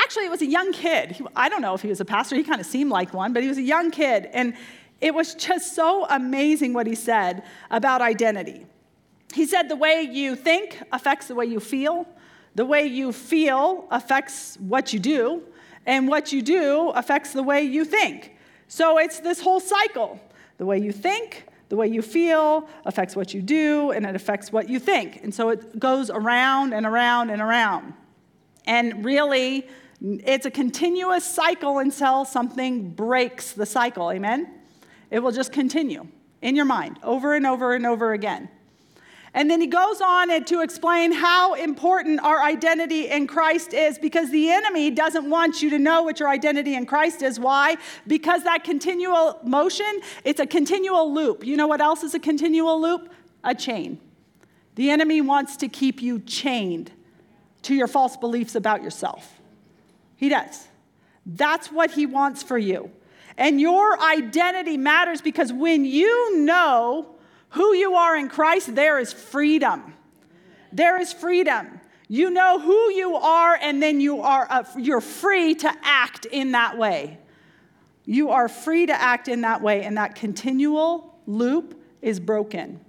Actually, 0.00 0.26
it 0.26 0.30
was 0.30 0.42
a 0.42 0.46
young 0.46 0.72
kid. 0.72 1.12
He, 1.12 1.24
I 1.34 1.48
don't 1.48 1.62
know 1.62 1.74
if 1.74 1.82
he 1.82 1.88
was 1.88 2.00
a 2.00 2.04
pastor. 2.04 2.36
He 2.36 2.44
kind 2.44 2.60
of 2.60 2.66
seemed 2.66 2.90
like 2.90 3.12
one, 3.14 3.32
but 3.32 3.42
he 3.42 3.48
was 3.48 3.58
a 3.58 3.62
young 3.62 3.90
kid. 3.90 4.28
And 4.32 4.54
it 5.00 5.14
was 5.14 5.34
just 5.34 5.74
so 5.74 6.06
amazing 6.08 6.74
what 6.74 6.86
he 6.86 6.94
said 6.94 7.42
about 7.70 8.02
identity. 8.02 8.66
He 9.32 9.46
said 9.46 9.68
the 9.68 9.76
way 9.76 10.02
you 10.02 10.36
think 10.36 10.80
affects 10.92 11.28
the 11.28 11.34
way 11.34 11.46
you 11.46 11.58
feel, 11.58 12.06
the 12.54 12.66
way 12.66 12.86
you 12.86 13.12
feel 13.12 13.86
affects 13.90 14.56
what 14.60 14.92
you 14.92 14.98
do, 14.98 15.42
and 15.86 16.08
what 16.08 16.32
you 16.32 16.42
do 16.42 16.90
affects 16.90 17.32
the 17.32 17.42
way 17.42 17.62
you 17.62 17.84
think. 17.84 18.36
So 18.68 18.98
it's 18.98 19.20
this 19.20 19.40
whole 19.40 19.60
cycle. 19.60 20.20
The 20.58 20.66
way 20.66 20.78
you 20.78 20.92
think, 20.92 21.46
the 21.70 21.76
way 21.76 21.88
you 21.88 22.02
feel 22.02 22.68
affects 22.84 23.16
what 23.16 23.32
you 23.32 23.42
do, 23.42 23.90
and 23.92 24.04
it 24.04 24.14
affects 24.14 24.52
what 24.52 24.68
you 24.68 24.78
think. 24.78 25.20
And 25.22 25.34
so 25.34 25.48
it 25.48 25.78
goes 25.78 26.10
around 26.10 26.74
and 26.74 26.84
around 26.84 27.30
and 27.30 27.40
around. 27.40 27.94
And 28.66 29.04
really, 29.04 29.66
it's 30.02 30.46
a 30.46 30.50
continuous 30.50 31.24
cycle 31.24 31.78
until 31.78 32.24
something 32.24 32.90
breaks 32.90 33.52
the 33.52 33.66
cycle. 33.66 34.10
Amen? 34.10 34.48
It 35.10 35.20
will 35.20 35.32
just 35.32 35.52
continue 35.52 36.06
in 36.42 36.56
your 36.56 36.64
mind 36.64 36.98
over 37.02 37.34
and 37.34 37.46
over 37.46 37.74
and 37.74 37.86
over 37.86 38.12
again. 38.12 38.48
And 39.32 39.48
then 39.48 39.60
he 39.60 39.68
goes 39.68 40.00
on 40.00 40.44
to 40.44 40.60
explain 40.60 41.12
how 41.12 41.54
important 41.54 42.20
our 42.22 42.42
identity 42.42 43.08
in 43.08 43.28
Christ 43.28 43.72
is 43.72 43.96
because 43.96 44.30
the 44.30 44.50
enemy 44.50 44.90
doesn't 44.90 45.28
want 45.28 45.62
you 45.62 45.70
to 45.70 45.78
know 45.78 46.02
what 46.02 46.18
your 46.18 46.28
identity 46.28 46.74
in 46.74 46.84
Christ 46.84 47.22
is. 47.22 47.38
Why? 47.38 47.76
Because 48.08 48.42
that 48.42 48.64
continual 48.64 49.38
motion, 49.44 50.00
it's 50.24 50.40
a 50.40 50.46
continual 50.46 51.14
loop. 51.14 51.46
You 51.46 51.56
know 51.56 51.68
what 51.68 51.80
else 51.80 52.02
is 52.02 52.14
a 52.14 52.18
continual 52.18 52.80
loop? 52.80 53.12
A 53.44 53.54
chain. 53.54 54.00
The 54.74 54.90
enemy 54.90 55.20
wants 55.20 55.56
to 55.58 55.68
keep 55.68 56.02
you 56.02 56.18
chained 56.20 56.90
to 57.62 57.74
your 57.74 57.86
false 57.86 58.16
beliefs 58.16 58.56
about 58.56 58.82
yourself. 58.82 59.40
He 60.16 60.28
does. 60.28 60.66
That's 61.24 61.70
what 61.70 61.92
he 61.92 62.04
wants 62.06 62.42
for 62.42 62.58
you. 62.58 62.90
And 63.36 63.60
your 63.60 64.00
identity 64.02 64.76
matters 64.76 65.22
because 65.22 65.52
when 65.52 65.84
you 65.84 66.38
know 66.38 67.14
who 67.50 67.74
you 67.74 67.94
are 67.94 68.16
in 68.16 68.28
Christ, 68.28 68.74
there 68.74 68.98
is 68.98 69.12
freedom. 69.12 69.94
There 70.72 71.00
is 71.00 71.12
freedom. 71.12 71.80
You 72.08 72.30
know 72.30 72.58
who 72.58 72.90
you 72.92 73.14
are, 73.16 73.58
and 73.60 73.82
then 73.82 74.00
you 74.00 74.22
are 74.22 74.46
uh, 74.50 74.64
you're 74.76 75.00
free 75.00 75.54
to 75.56 75.72
act 75.82 76.26
in 76.26 76.52
that 76.52 76.76
way. 76.76 77.18
You 78.04 78.30
are 78.30 78.48
free 78.48 78.86
to 78.86 78.92
act 78.92 79.28
in 79.28 79.42
that 79.42 79.62
way, 79.62 79.84
and 79.84 79.96
that 79.96 80.16
continual 80.16 81.14
loop 81.26 81.80
is 82.02 82.18
broken. 82.18 82.80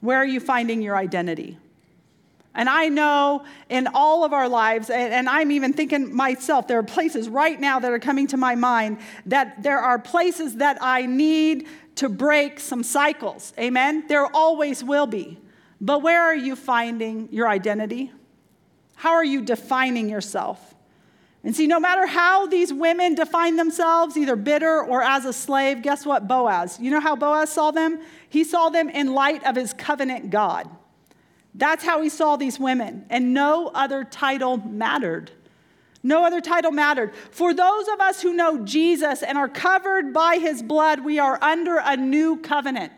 Where 0.00 0.18
are 0.18 0.26
you 0.26 0.40
finding 0.40 0.82
your 0.82 0.96
identity? 0.96 1.58
And 2.54 2.68
I 2.68 2.88
know 2.88 3.44
in 3.68 3.86
all 3.94 4.24
of 4.24 4.32
our 4.32 4.48
lives, 4.48 4.90
and 4.90 5.28
I'm 5.28 5.52
even 5.52 5.72
thinking 5.72 6.12
myself, 6.12 6.66
there 6.66 6.78
are 6.78 6.82
places 6.82 7.28
right 7.28 7.60
now 7.60 7.78
that 7.78 7.92
are 7.92 8.00
coming 8.00 8.26
to 8.28 8.36
my 8.36 8.56
mind 8.56 8.98
that 9.26 9.62
there 9.62 9.78
are 9.78 9.98
places 9.98 10.56
that 10.56 10.76
I 10.80 11.06
need 11.06 11.68
to 11.98 12.08
break 12.08 12.60
some 12.60 12.84
cycles. 12.84 13.52
Amen? 13.58 14.04
There 14.06 14.24
always 14.26 14.84
will 14.84 15.08
be. 15.08 15.36
But 15.80 16.00
where 16.00 16.22
are 16.22 16.34
you 16.34 16.54
finding 16.54 17.28
your 17.32 17.48
identity? 17.48 18.12
How 18.94 19.14
are 19.14 19.24
you 19.24 19.42
defining 19.42 20.08
yourself? 20.08 20.74
And 21.42 21.56
see, 21.56 21.66
no 21.66 21.80
matter 21.80 22.06
how 22.06 22.46
these 22.46 22.72
women 22.72 23.16
define 23.16 23.56
themselves, 23.56 24.16
either 24.16 24.36
bitter 24.36 24.80
or 24.80 25.02
as 25.02 25.24
a 25.24 25.32
slave, 25.32 25.82
guess 25.82 26.06
what? 26.06 26.28
Boaz. 26.28 26.78
You 26.80 26.92
know 26.92 27.00
how 27.00 27.16
Boaz 27.16 27.50
saw 27.50 27.72
them? 27.72 28.00
He 28.28 28.44
saw 28.44 28.68
them 28.68 28.88
in 28.88 29.12
light 29.14 29.44
of 29.44 29.56
his 29.56 29.72
covenant 29.72 30.30
God. 30.30 30.68
That's 31.52 31.82
how 31.82 32.00
he 32.00 32.08
saw 32.08 32.36
these 32.36 32.60
women, 32.60 33.06
and 33.10 33.34
no 33.34 33.68
other 33.74 34.04
title 34.04 34.58
mattered. 34.58 35.32
No 36.02 36.24
other 36.24 36.40
title 36.40 36.70
mattered. 36.70 37.14
For 37.30 37.52
those 37.52 37.88
of 37.88 38.00
us 38.00 38.22
who 38.22 38.32
know 38.32 38.64
Jesus 38.64 39.22
and 39.22 39.36
are 39.36 39.48
covered 39.48 40.12
by 40.12 40.36
his 40.36 40.62
blood, 40.62 41.04
we 41.04 41.18
are 41.18 41.38
under 41.42 41.78
a 41.78 41.96
new 41.96 42.36
covenant. 42.36 42.92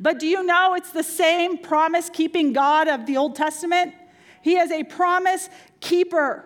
But 0.00 0.18
do 0.18 0.26
you 0.26 0.42
know 0.42 0.74
it's 0.74 0.90
the 0.90 1.02
same 1.02 1.58
promise 1.58 2.10
keeping 2.10 2.52
God 2.52 2.88
of 2.88 3.06
the 3.06 3.16
Old 3.16 3.34
Testament? 3.34 3.94
He 4.42 4.56
is 4.56 4.70
a 4.70 4.84
promise 4.84 5.48
keeper. 5.80 6.44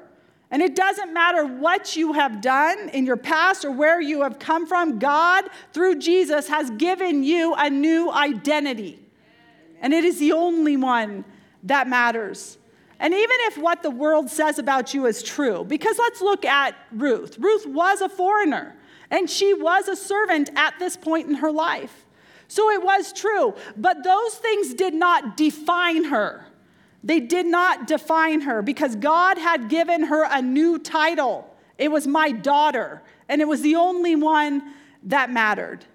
And 0.50 0.62
it 0.62 0.74
doesn't 0.74 1.12
matter 1.12 1.46
what 1.46 1.94
you 1.94 2.12
have 2.14 2.40
done 2.40 2.88
in 2.88 3.06
your 3.06 3.16
past 3.16 3.64
or 3.64 3.70
where 3.70 4.00
you 4.00 4.22
have 4.22 4.40
come 4.40 4.66
from, 4.66 4.98
God, 4.98 5.44
through 5.72 5.96
Jesus, 5.96 6.48
has 6.48 6.70
given 6.70 7.22
you 7.22 7.54
a 7.54 7.70
new 7.70 8.10
identity. 8.10 8.98
And 9.80 9.94
it 9.94 10.04
is 10.04 10.18
the 10.18 10.32
only 10.32 10.76
one 10.76 11.24
that 11.62 11.88
matters. 11.88 12.58
And 13.00 13.14
even 13.14 13.36
if 13.44 13.56
what 13.56 13.82
the 13.82 13.90
world 13.90 14.28
says 14.28 14.58
about 14.58 14.92
you 14.92 15.06
is 15.06 15.22
true, 15.22 15.64
because 15.64 15.98
let's 15.98 16.20
look 16.20 16.44
at 16.44 16.76
Ruth. 16.92 17.38
Ruth 17.38 17.66
was 17.66 18.02
a 18.02 18.10
foreigner, 18.10 18.76
and 19.10 19.28
she 19.28 19.54
was 19.54 19.88
a 19.88 19.96
servant 19.96 20.50
at 20.54 20.78
this 20.78 20.98
point 20.98 21.26
in 21.26 21.36
her 21.36 21.50
life. 21.50 22.04
So 22.46 22.70
it 22.70 22.84
was 22.84 23.14
true, 23.14 23.54
but 23.76 24.04
those 24.04 24.34
things 24.34 24.74
did 24.74 24.92
not 24.92 25.38
define 25.38 26.04
her. 26.04 26.44
They 27.02 27.20
did 27.20 27.46
not 27.46 27.86
define 27.86 28.42
her 28.42 28.60
because 28.60 28.96
God 28.96 29.38
had 29.38 29.70
given 29.70 30.04
her 30.04 30.26
a 30.30 30.42
new 30.42 30.78
title. 30.78 31.48
It 31.78 31.90
was 31.90 32.06
my 32.06 32.30
daughter, 32.30 33.02
and 33.30 33.40
it 33.40 33.48
was 33.48 33.62
the 33.62 33.76
only 33.76 34.14
one 34.14 34.74
that 35.04 35.30
mattered. 35.30 35.86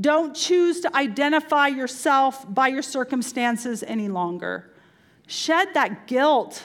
Don't 0.00 0.34
choose 0.34 0.80
to 0.80 0.96
identify 0.96 1.68
yourself 1.68 2.46
by 2.48 2.68
your 2.68 2.82
circumstances 2.82 3.82
any 3.82 4.08
longer. 4.08 4.67
Shed 5.28 5.74
that 5.74 6.06
guilt. 6.06 6.64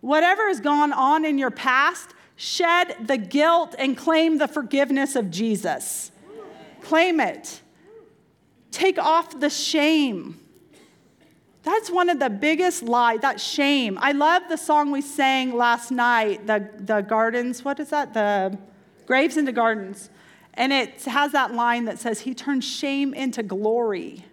Whatever 0.00 0.48
has 0.48 0.60
gone 0.60 0.92
on 0.92 1.24
in 1.24 1.38
your 1.38 1.52
past, 1.52 2.10
shed 2.34 2.96
the 3.06 3.16
guilt 3.16 3.74
and 3.78 3.96
claim 3.96 4.38
the 4.38 4.48
forgiveness 4.48 5.14
of 5.14 5.30
Jesus. 5.30 6.10
Claim 6.82 7.20
it. 7.20 7.60
Take 8.72 8.98
off 8.98 9.38
the 9.38 9.48
shame. 9.48 10.40
That's 11.62 11.88
one 11.88 12.08
of 12.08 12.18
the 12.18 12.30
biggest 12.30 12.82
lies, 12.82 13.20
that 13.20 13.40
shame. 13.40 13.96
I 14.00 14.12
love 14.12 14.42
the 14.48 14.56
song 14.56 14.90
we 14.90 15.02
sang 15.02 15.54
last 15.56 15.90
night, 15.90 16.46
the, 16.46 16.68
the 16.78 17.02
gardens, 17.02 17.64
what 17.64 17.78
is 17.78 17.90
that? 17.90 18.12
The 18.12 18.58
Graves 19.06 19.36
into 19.36 19.52
Gardens. 19.52 20.10
And 20.54 20.72
it 20.72 21.04
has 21.04 21.32
that 21.32 21.54
line 21.54 21.84
that 21.84 22.00
says, 22.00 22.20
He 22.20 22.34
turns 22.34 22.64
shame 22.64 23.14
into 23.14 23.42
glory. 23.42 24.24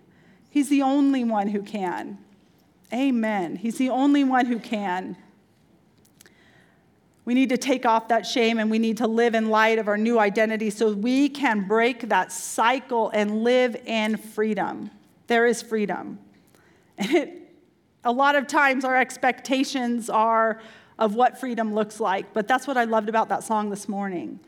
He's 0.50 0.70
the 0.70 0.82
only 0.82 1.24
one 1.24 1.50
who 1.50 1.62
can. 1.62 2.18
Amen. 2.94 3.58
He's 3.58 3.78
the 3.78 3.90
only 3.90 4.24
one 4.24 4.46
who 4.46 4.60
can. 4.60 5.18
We 7.26 7.34
need 7.34 7.50
to 7.50 7.58
take 7.58 7.86
off 7.86 8.08
that 8.08 8.26
shame 8.26 8.58
and 8.58 8.72
we 8.72 8.80
need 8.80 8.98
to 8.98 9.08
live 9.08 9.36
in 9.36 9.50
light 9.50 9.80
of 9.80 9.90
our 9.90 9.98
new 9.98 10.18
identity 10.18 10.70
so 10.70 10.94
we 10.94 11.28
can 11.28 11.68
break 11.68 12.08
that 12.08 12.32
cycle 12.32 13.10
and 13.10 13.44
live 13.44 13.76
in 13.86 14.16
freedom. 14.16 14.92
There 15.28 15.46
is 15.46 15.62
freedom. 15.62 16.20
And 17.00 17.12
it, 17.14 17.54
a 18.04 18.12
lot 18.12 18.36
of 18.36 18.48
times 18.48 18.84
our 18.84 18.98
expectations 18.98 20.10
are 20.10 20.60
of 20.98 21.14
what 21.14 21.40
freedom 21.40 21.76
looks 21.76 22.00
like, 22.00 22.34
but 22.34 22.48
that's 22.48 22.66
what 22.66 22.76
I 22.76 22.86
loved 22.86 23.08
about 23.08 23.30
that 23.30 23.44
song 23.44 23.70
this 23.70 23.88
morning. 23.88 24.40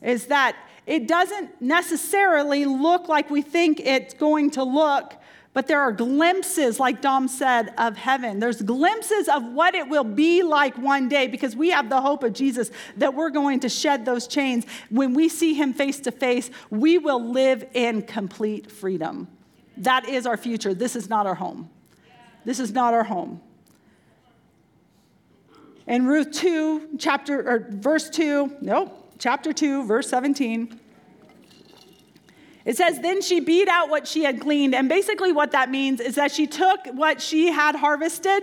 Is 0.00 0.26
that 0.26 0.54
it 0.86 1.08
doesn't 1.08 1.60
necessarily 1.60 2.66
look 2.66 3.08
like 3.08 3.30
we 3.30 3.42
think 3.42 3.80
it's 3.80 4.14
going 4.14 4.50
to 4.52 4.62
look 4.62 5.14
but 5.58 5.66
there 5.66 5.80
are 5.80 5.90
glimpses, 5.90 6.78
like 6.78 7.02
Dom 7.02 7.26
said, 7.26 7.74
of 7.78 7.96
heaven. 7.96 8.38
There's 8.38 8.62
glimpses 8.62 9.26
of 9.26 9.42
what 9.42 9.74
it 9.74 9.88
will 9.88 10.04
be 10.04 10.44
like 10.44 10.78
one 10.78 11.08
day 11.08 11.26
because 11.26 11.56
we 11.56 11.70
have 11.70 11.88
the 11.88 12.00
hope 12.00 12.22
of 12.22 12.32
Jesus 12.32 12.70
that 12.96 13.12
we're 13.12 13.30
going 13.30 13.58
to 13.58 13.68
shed 13.68 14.04
those 14.04 14.28
chains. 14.28 14.64
When 14.88 15.14
we 15.14 15.28
see 15.28 15.54
him 15.54 15.74
face 15.74 15.98
to 16.02 16.12
face, 16.12 16.48
we 16.70 16.96
will 16.98 17.32
live 17.32 17.66
in 17.74 18.02
complete 18.02 18.70
freedom. 18.70 19.26
That 19.78 20.08
is 20.08 20.26
our 20.26 20.36
future. 20.36 20.74
This 20.74 20.94
is 20.94 21.08
not 21.08 21.26
our 21.26 21.34
home. 21.34 21.68
This 22.44 22.60
is 22.60 22.70
not 22.70 22.94
our 22.94 23.02
home. 23.02 23.40
In 25.88 26.06
Ruth 26.06 26.30
2, 26.30 26.90
chapter 27.00 27.50
or 27.50 27.66
verse 27.68 28.08
2, 28.10 28.58
nope, 28.60 29.12
chapter 29.18 29.52
2, 29.52 29.86
verse 29.86 30.08
17. 30.08 30.78
It 32.68 32.76
says, 32.76 33.00
Then 33.00 33.22
she 33.22 33.40
beat 33.40 33.66
out 33.66 33.88
what 33.88 34.06
she 34.06 34.24
had 34.24 34.40
gleaned. 34.40 34.74
And 34.74 34.90
basically, 34.90 35.32
what 35.32 35.52
that 35.52 35.70
means 35.70 36.00
is 36.00 36.16
that 36.16 36.30
she 36.30 36.46
took 36.46 36.78
what 36.92 37.22
she 37.22 37.50
had 37.50 37.74
harvested. 37.74 38.42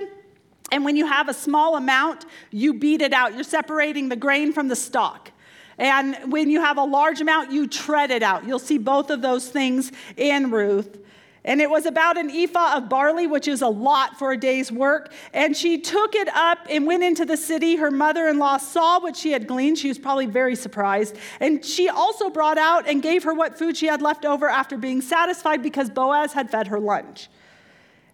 And 0.71 0.83
when 0.83 0.95
you 0.95 1.05
have 1.05 1.29
a 1.29 1.33
small 1.33 1.77
amount, 1.77 2.25
you 2.49 2.73
beat 2.73 3.03
it 3.03 3.13
out. 3.13 3.35
You're 3.35 3.43
separating 3.43 4.09
the 4.09 4.15
grain 4.15 4.51
from 4.51 4.67
the 4.67 4.75
stalk. 4.75 5.29
And 5.77 6.31
when 6.31 6.49
you 6.49 6.59
have 6.59 6.79
a 6.79 6.83
large 6.83 7.21
amount, 7.21 7.51
you 7.51 7.67
tread 7.67 8.09
it 8.09 8.23
out. 8.23 8.47
You'll 8.47 8.57
see 8.57 8.79
both 8.79 9.11
of 9.11 9.21
those 9.21 9.47
things 9.47 9.91
in 10.17 10.49
Ruth. 10.49 10.97
And 11.45 11.61
it 11.61 11.69
was 11.69 11.85
about 11.85 12.17
an 12.17 12.31
ephah 12.31 12.75
of 12.75 12.89
barley, 12.89 13.27
which 13.27 13.47
is 13.47 13.61
a 13.61 13.67
lot 13.67 14.17
for 14.17 14.31
a 14.31 14.37
day's 14.37 14.71
work. 14.71 15.13
And 15.31 15.55
she 15.55 15.79
took 15.79 16.15
it 16.15 16.27
up 16.35 16.57
and 16.69 16.87
went 16.87 17.03
into 17.03 17.23
the 17.23 17.37
city. 17.37 17.75
Her 17.75 17.91
mother 17.91 18.27
in 18.27 18.39
law 18.39 18.57
saw 18.57 18.99
what 18.99 19.15
she 19.15 19.31
had 19.31 19.45
gleaned. 19.47 19.77
She 19.77 19.87
was 19.87 19.99
probably 19.99 20.25
very 20.25 20.55
surprised. 20.55 21.15
And 21.39 21.63
she 21.63 21.87
also 21.87 22.31
brought 22.31 22.57
out 22.57 22.89
and 22.89 23.01
gave 23.01 23.23
her 23.23 23.33
what 23.33 23.59
food 23.59 23.77
she 23.77 23.85
had 23.85 24.01
left 24.01 24.25
over 24.25 24.49
after 24.49 24.75
being 24.75 25.01
satisfied 25.01 25.61
because 25.61 25.91
Boaz 25.91 26.33
had 26.33 26.49
fed 26.49 26.67
her 26.67 26.79
lunch. 26.79 27.29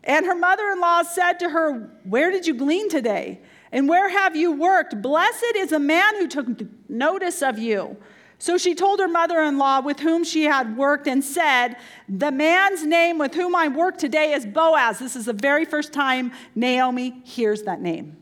And 0.04 0.26
her 0.26 0.36
mother 0.36 0.70
in 0.70 0.82
law 0.82 1.04
said 1.04 1.40
to 1.40 1.50
her, 1.50 1.90
Where 2.04 2.32
did 2.32 2.46
you 2.46 2.54
glean 2.54 2.90
today? 2.90 3.40
And 3.72 3.88
where 3.88 4.10
have 4.10 4.36
you 4.36 4.52
worked? 4.52 5.02
Blessed 5.02 5.54
is 5.56 5.72
a 5.72 5.80
man 5.80 6.16
who 6.18 6.28
took 6.28 6.48
notice 6.90 7.42
of 7.42 7.58
you. 7.58 7.96
So 8.42 8.58
she 8.58 8.74
told 8.74 9.00
her 9.00 9.08
mother 9.08 9.40
in 9.44 9.60
law 9.60 9.82
with 9.82 10.00
whom 10.00 10.24
she 10.24 10.46
had 10.46 10.76
worked 10.76 11.06
and 11.06 11.24
said, 11.24 11.76
The 12.10 12.32
man's 12.32 12.84
name 12.84 13.20
with 13.20 13.36
whom 13.36 13.54
I 13.56 13.68
work 13.68 14.00
today 14.00 14.34
is 14.34 14.48
Boaz. 14.48 14.98
This 14.98 15.16
is 15.16 15.26
the 15.26 15.34
very 15.34 15.64
first 15.64 15.94
time 15.94 16.32
Naomi 16.56 17.22
hears 17.24 17.62
that 17.62 17.82
name. 17.82 18.18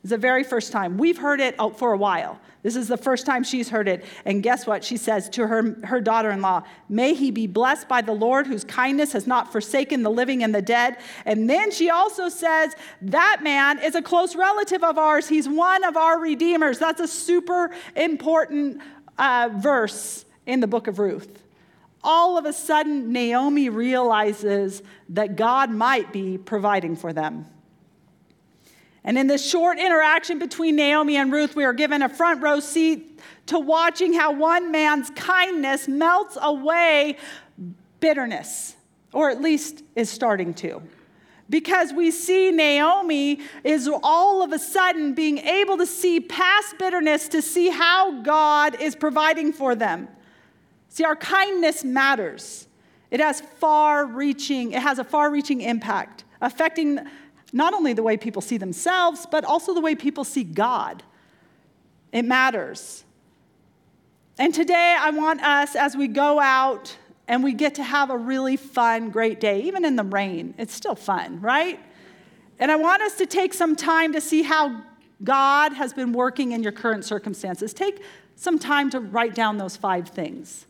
It's 0.00 0.08
the 0.08 0.16
very 0.16 0.42
first 0.42 0.72
time. 0.72 0.96
We've 0.96 1.18
heard 1.18 1.38
it 1.38 1.54
oh, 1.58 1.68
for 1.68 1.92
a 1.92 1.98
while. 1.98 2.40
This 2.62 2.76
is 2.76 2.88
the 2.88 2.96
first 2.96 3.26
time 3.26 3.44
she's 3.44 3.68
heard 3.68 3.88
it. 3.88 4.06
And 4.24 4.42
guess 4.42 4.66
what? 4.66 4.82
She 4.82 4.96
says 4.96 5.28
to 5.30 5.46
her, 5.46 5.76
her 5.84 6.00
daughter 6.00 6.30
in 6.30 6.40
law, 6.40 6.62
May 6.88 7.12
he 7.12 7.30
be 7.30 7.46
blessed 7.46 7.88
by 7.88 8.00
the 8.00 8.12
Lord, 8.12 8.46
whose 8.46 8.64
kindness 8.64 9.12
has 9.12 9.26
not 9.26 9.52
forsaken 9.52 10.02
the 10.02 10.10
living 10.10 10.42
and 10.42 10.54
the 10.54 10.62
dead. 10.62 10.96
And 11.26 11.50
then 11.50 11.70
she 11.70 11.90
also 11.90 12.30
says, 12.30 12.74
That 13.02 13.40
man 13.42 13.80
is 13.80 13.96
a 13.96 14.02
close 14.02 14.34
relative 14.34 14.82
of 14.82 14.96
ours. 14.96 15.28
He's 15.28 15.46
one 15.46 15.84
of 15.84 15.98
our 15.98 16.18
redeemers. 16.18 16.78
That's 16.78 17.00
a 17.00 17.08
super 17.08 17.70
important 17.94 18.80
uh, 19.18 19.50
verse 19.52 20.24
in 20.46 20.60
the 20.60 20.66
book 20.66 20.86
of 20.86 20.98
Ruth. 20.98 21.42
All 22.04 22.36
of 22.36 22.46
a 22.46 22.52
sudden, 22.52 23.12
Naomi 23.12 23.68
realizes 23.68 24.82
that 25.10 25.36
God 25.36 25.70
might 25.70 26.12
be 26.12 26.36
providing 26.36 26.96
for 26.96 27.12
them. 27.12 27.46
And 29.04 29.18
in 29.18 29.26
this 29.26 29.48
short 29.48 29.78
interaction 29.78 30.38
between 30.38 30.76
Naomi 30.76 31.16
and 31.16 31.32
Ruth, 31.32 31.56
we 31.56 31.64
are 31.64 31.72
given 31.72 32.02
a 32.02 32.08
front 32.08 32.42
row 32.42 32.60
seat 32.60 33.20
to 33.46 33.58
watching 33.58 34.12
how 34.12 34.32
one 34.32 34.70
man's 34.70 35.10
kindness 35.10 35.88
melts 35.88 36.38
away 36.40 37.16
bitterness, 38.00 38.76
or 39.12 39.30
at 39.30 39.40
least 39.40 39.82
is 39.96 40.08
starting 40.08 40.54
to 40.54 40.82
because 41.52 41.92
we 41.92 42.10
see 42.10 42.50
Naomi 42.50 43.38
is 43.62 43.86
all 44.02 44.42
of 44.42 44.52
a 44.52 44.58
sudden 44.58 45.12
being 45.12 45.36
able 45.36 45.76
to 45.76 45.84
see 45.84 46.18
past 46.18 46.78
bitterness 46.78 47.28
to 47.28 47.42
see 47.42 47.68
how 47.68 48.22
God 48.22 48.80
is 48.80 48.96
providing 48.96 49.52
for 49.52 49.74
them. 49.74 50.08
See, 50.88 51.04
our 51.04 51.14
kindness 51.14 51.84
matters. 51.84 52.66
It 53.10 53.20
has 53.20 53.42
far 53.42 54.06
reaching, 54.06 54.72
it 54.72 54.80
has 54.80 54.98
a 54.98 55.04
far 55.04 55.30
reaching 55.30 55.60
impact, 55.60 56.24
affecting 56.40 56.98
not 57.52 57.74
only 57.74 57.92
the 57.92 58.02
way 58.02 58.16
people 58.16 58.40
see 58.40 58.56
themselves, 58.56 59.26
but 59.30 59.44
also 59.44 59.74
the 59.74 59.80
way 59.82 59.94
people 59.94 60.24
see 60.24 60.44
God. 60.44 61.02
It 62.12 62.24
matters. 62.24 63.04
And 64.38 64.54
today 64.54 64.96
I 64.98 65.10
want 65.10 65.42
us, 65.42 65.76
as 65.76 65.98
we 65.98 66.08
go 66.08 66.40
out 66.40 66.96
and 67.32 67.42
we 67.42 67.54
get 67.54 67.76
to 67.76 67.82
have 67.82 68.10
a 68.10 68.16
really 68.18 68.58
fun, 68.58 69.08
great 69.08 69.40
day, 69.40 69.62
even 69.62 69.86
in 69.86 69.96
the 69.96 70.04
rain. 70.04 70.52
It's 70.58 70.74
still 70.74 70.94
fun, 70.94 71.40
right? 71.40 71.80
And 72.58 72.70
I 72.70 72.76
want 72.76 73.00
us 73.00 73.16
to 73.16 73.24
take 73.24 73.54
some 73.54 73.74
time 73.74 74.12
to 74.12 74.20
see 74.20 74.42
how 74.42 74.82
God 75.24 75.72
has 75.72 75.94
been 75.94 76.12
working 76.12 76.52
in 76.52 76.62
your 76.62 76.72
current 76.72 77.06
circumstances. 77.06 77.72
Take 77.72 78.02
some 78.36 78.58
time 78.58 78.90
to 78.90 79.00
write 79.00 79.34
down 79.34 79.56
those 79.56 79.78
five 79.78 80.08
things. 80.08 80.66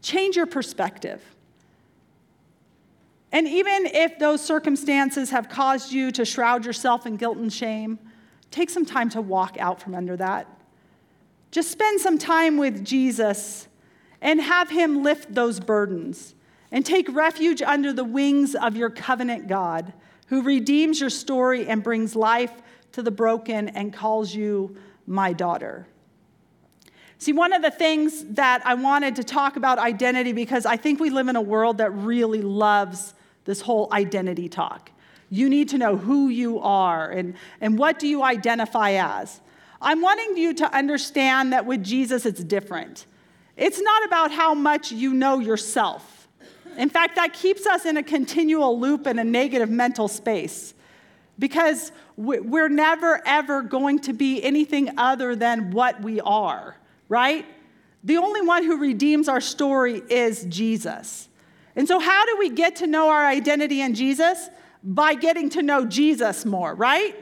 Change 0.00 0.34
your 0.34 0.46
perspective. 0.46 1.22
And 3.30 3.46
even 3.46 3.84
if 3.84 4.18
those 4.18 4.42
circumstances 4.42 5.28
have 5.28 5.50
caused 5.50 5.92
you 5.92 6.10
to 6.12 6.24
shroud 6.24 6.64
yourself 6.64 7.04
in 7.04 7.18
guilt 7.18 7.36
and 7.36 7.52
shame, 7.52 7.98
take 8.50 8.70
some 8.70 8.86
time 8.86 9.10
to 9.10 9.20
walk 9.20 9.58
out 9.60 9.78
from 9.78 9.94
under 9.94 10.16
that. 10.16 10.46
Just 11.50 11.70
spend 11.70 12.00
some 12.00 12.16
time 12.16 12.56
with 12.56 12.82
Jesus 12.82 13.67
and 14.20 14.40
have 14.40 14.70
him 14.70 15.02
lift 15.02 15.34
those 15.34 15.60
burdens 15.60 16.34
and 16.70 16.84
take 16.84 17.08
refuge 17.14 17.62
under 17.62 17.92
the 17.92 18.04
wings 18.04 18.54
of 18.54 18.76
your 18.76 18.90
covenant 18.90 19.48
God, 19.48 19.92
who 20.26 20.42
redeems 20.42 21.00
your 21.00 21.10
story 21.10 21.66
and 21.66 21.82
brings 21.82 22.14
life 22.14 22.52
to 22.92 23.02
the 23.02 23.10
broken 23.10 23.68
and 23.70 23.92
calls 23.92 24.34
you 24.34 24.76
my 25.06 25.32
daughter. 25.32 25.86
See, 27.18 27.32
one 27.32 27.52
of 27.52 27.62
the 27.62 27.70
things 27.70 28.24
that 28.30 28.62
I 28.64 28.74
wanted 28.74 29.16
to 29.16 29.24
talk 29.24 29.56
about 29.56 29.78
identity 29.78 30.32
because 30.32 30.66
I 30.66 30.76
think 30.76 31.00
we 31.00 31.10
live 31.10 31.28
in 31.28 31.36
a 31.36 31.40
world 31.40 31.78
that 31.78 31.90
really 31.90 32.42
loves 32.42 33.14
this 33.44 33.60
whole 33.60 33.88
identity 33.92 34.48
talk. 34.48 34.92
You 35.30 35.48
need 35.48 35.70
to 35.70 35.78
know 35.78 35.96
who 35.96 36.28
you 36.28 36.60
are 36.60 37.10
and, 37.10 37.34
and 37.60 37.78
what 37.78 37.98
do 37.98 38.06
you 38.06 38.22
identify 38.22 38.92
as. 38.92 39.40
I'm 39.80 40.00
wanting 40.00 40.36
you 40.36 40.54
to 40.54 40.74
understand 40.74 41.52
that 41.52 41.66
with 41.66 41.82
Jesus, 41.82 42.24
it's 42.24 42.42
different. 42.42 43.06
It's 43.58 43.80
not 43.80 44.04
about 44.06 44.30
how 44.30 44.54
much 44.54 44.92
you 44.92 45.12
know 45.12 45.40
yourself. 45.40 46.28
In 46.76 46.88
fact, 46.88 47.16
that 47.16 47.32
keeps 47.32 47.66
us 47.66 47.84
in 47.84 47.96
a 47.96 48.04
continual 48.04 48.78
loop 48.78 49.08
in 49.08 49.18
a 49.18 49.24
negative 49.24 49.68
mental 49.68 50.06
space 50.06 50.74
because 51.40 51.90
we're 52.16 52.68
never, 52.68 53.20
ever 53.26 53.62
going 53.62 53.98
to 54.00 54.12
be 54.12 54.42
anything 54.42 54.96
other 54.96 55.34
than 55.34 55.72
what 55.72 56.00
we 56.00 56.20
are, 56.20 56.76
right? 57.08 57.44
The 58.04 58.16
only 58.16 58.42
one 58.42 58.64
who 58.64 58.78
redeems 58.78 59.28
our 59.28 59.40
story 59.40 60.02
is 60.08 60.44
Jesus. 60.44 61.28
And 61.74 61.86
so, 61.88 61.98
how 61.98 62.26
do 62.26 62.36
we 62.38 62.50
get 62.50 62.76
to 62.76 62.86
know 62.86 63.08
our 63.08 63.26
identity 63.26 63.80
in 63.80 63.94
Jesus? 63.94 64.50
By 64.84 65.14
getting 65.14 65.50
to 65.50 65.62
know 65.62 65.84
Jesus 65.84 66.44
more, 66.44 66.74
right? 66.74 67.16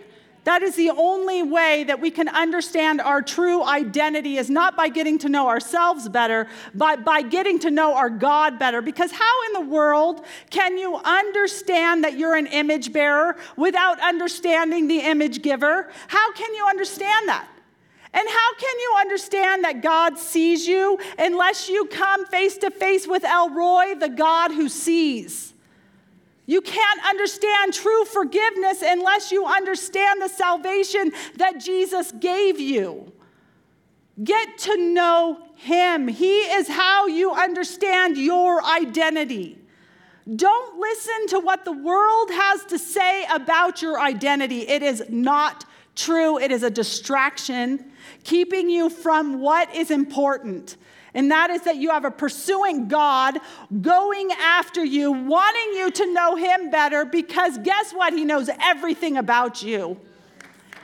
That 0.46 0.62
is 0.62 0.76
the 0.76 0.90
only 0.90 1.42
way 1.42 1.82
that 1.82 2.00
we 2.00 2.12
can 2.12 2.28
understand 2.28 3.00
our 3.00 3.20
true 3.20 3.64
identity 3.64 4.38
is 4.38 4.48
not 4.48 4.76
by 4.76 4.88
getting 4.88 5.18
to 5.18 5.28
know 5.28 5.48
ourselves 5.48 6.08
better, 6.08 6.46
but 6.72 7.04
by 7.04 7.22
getting 7.22 7.58
to 7.60 7.70
know 7.72 7.96
our 7.96 8.08
God 8.08 8.56
better. 8.56 8.80
Because 8.80 9.10
how 9.10 9.46
in 9.46 9.54
the 9.54 9.68
world 9.68 10.24
can 10.50 10.78
you 10.78 11.00
understand 11.04 12.04
that 12.04 12.16
you're 12.16 12.36
an 12.36 12.46
image 12.46 12.92
bearer 12.92 13.36
without 13.56 13.98
understanding 14.00 14.86
the 14.86 15.00
image 15.00 15.42
giver? 15.42 15.90
How 16.06 16.32
can 16.34 16.54
you 16.54 16.64
understand 16.68 17.28
that? 17.28 17.48
And 18.14 18.28
how 18.28 18.54
can 18.54 18.78
you 18.78 18.94
understand 19.00 19.64
that 19.64 19.82
God 19.82 20.16
sees 20.16 20.64
you 20.64 20.96
unless 21.18 21.68
you 21.68 21.86
come 21.86 22.24
face 22.24 22.56
to 22.58 22.70
face 22.70 23.08
with 23.08 23.24
El 23.24 23.50
Roi, 23.50 23.96
the 23.96 24.10
God 24.10 24.52
who 24.52 24.68
sees? 24.68 25.54
You 26.46 26.60
can't 26.60 27.04
understand 27.08 27.74
true 27.74 28.04
forgiveness 28.04 28.82
unless 28.82 29.32
you 29.32 29.44
understand 29.44 30.22
the 30.22 30.28
salvation 30.28 31.12
that 31.36 31.58
Jesus 31.60 32.12
gave 32.12 32.60
you. 32.60 33.12
Get 34.22 34.58
to 34.58 34.76
know 34.76 35.40
Him. 35.56 36.08
He 36.08 36.38
is 36.38 36.68
how 36.68 37.06
you 37.06 37.32
understand 37.32 38.16
your 38.16 38.64
identity. 38.64 39.58
Don't 40.34 40.78
listen 40.78 41.28
to 41.28 41.40
what 41.40 41.64
the 41.64 41.72
world 41.72 42.30
has 42.30 42.64
to 42.66 42.78
say 42.78 43.24
about 43.32 43.82
your 43.82 44.00
identity. 44.00 44.66
It 44.66 44.82
is 44.82 45.04
not 45.08 45.64
true, 45.94 46.38
it 46.38 46.50
is 46.50 46.62
a 46.62 46.70
distraction, 46.70 47.92
keeping 48.24 48.68
you 48.68 48.90
from 48.90 49.40
what 49.40 49.74
is 49.74 49.90
important. 49.90 50.76
And 51.14 51.30
that 51.30 51.50
is 51.50 51.62
that 51.62 51.76
you 51.76 51.90
have 51.90 52.04
a 52.04 52.10
pursuing 52.10 52.88
God 52.88 53.38
going 53.80 54.30
after 54.32 54.84
you, 54.84 55.12
wanting 55.12 55.74
you 55.74 55.90
to 55.90 56.12
know 56.12 56.36
Him 56.36 56.70
better, 56.70 57.04
because 57.04 57.58
guess 57.58 57.92
what? 57.92 58.12
He 58.12 58.24
knows 58.24 58.50
everything 58.60 59.16
about 59.16 59.62
you. 59.62 59.98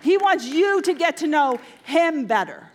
He 0.02 0.16
wants 0.16 0.46
you 0.46 0.80
to 0.82 0.94
get 0.94 1.18
to 1.18 1.26
know 1.26 1.60
Him 1.84 2.26
better. 2.26 2.68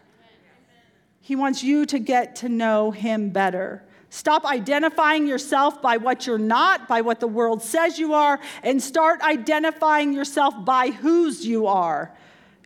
He 1.21 1.35
wants 1.35 1.63
you 1.63 1.85
to 1.87 1.99
get 1.99 2.37
to 2.37 2.49
know 2.49 2.91
Him 2.91 3.31
better. 3.31 3.83
Stop 4.09 4.45
identifying 4.45 5.27
yourself 5.27 5.81
by 5.81 5.97
what 5.97 6.25
you're 6.25 6.37
not, 6.37 6.87
by 6.87 7.01
what 7.01 7.19
the 7.19 7.27
world 7.27 7.61
says 7.61 7.99
you 7.99 8.13
are, 8.13 8.39
and 8.63 8.81
start 8.81 9.19
identifying 9.21 10.13
yourself 10.13 10.53
by 10.63 10.91
whose 10.91 11.45
you 11.45 11.67
are. 11.67 12.13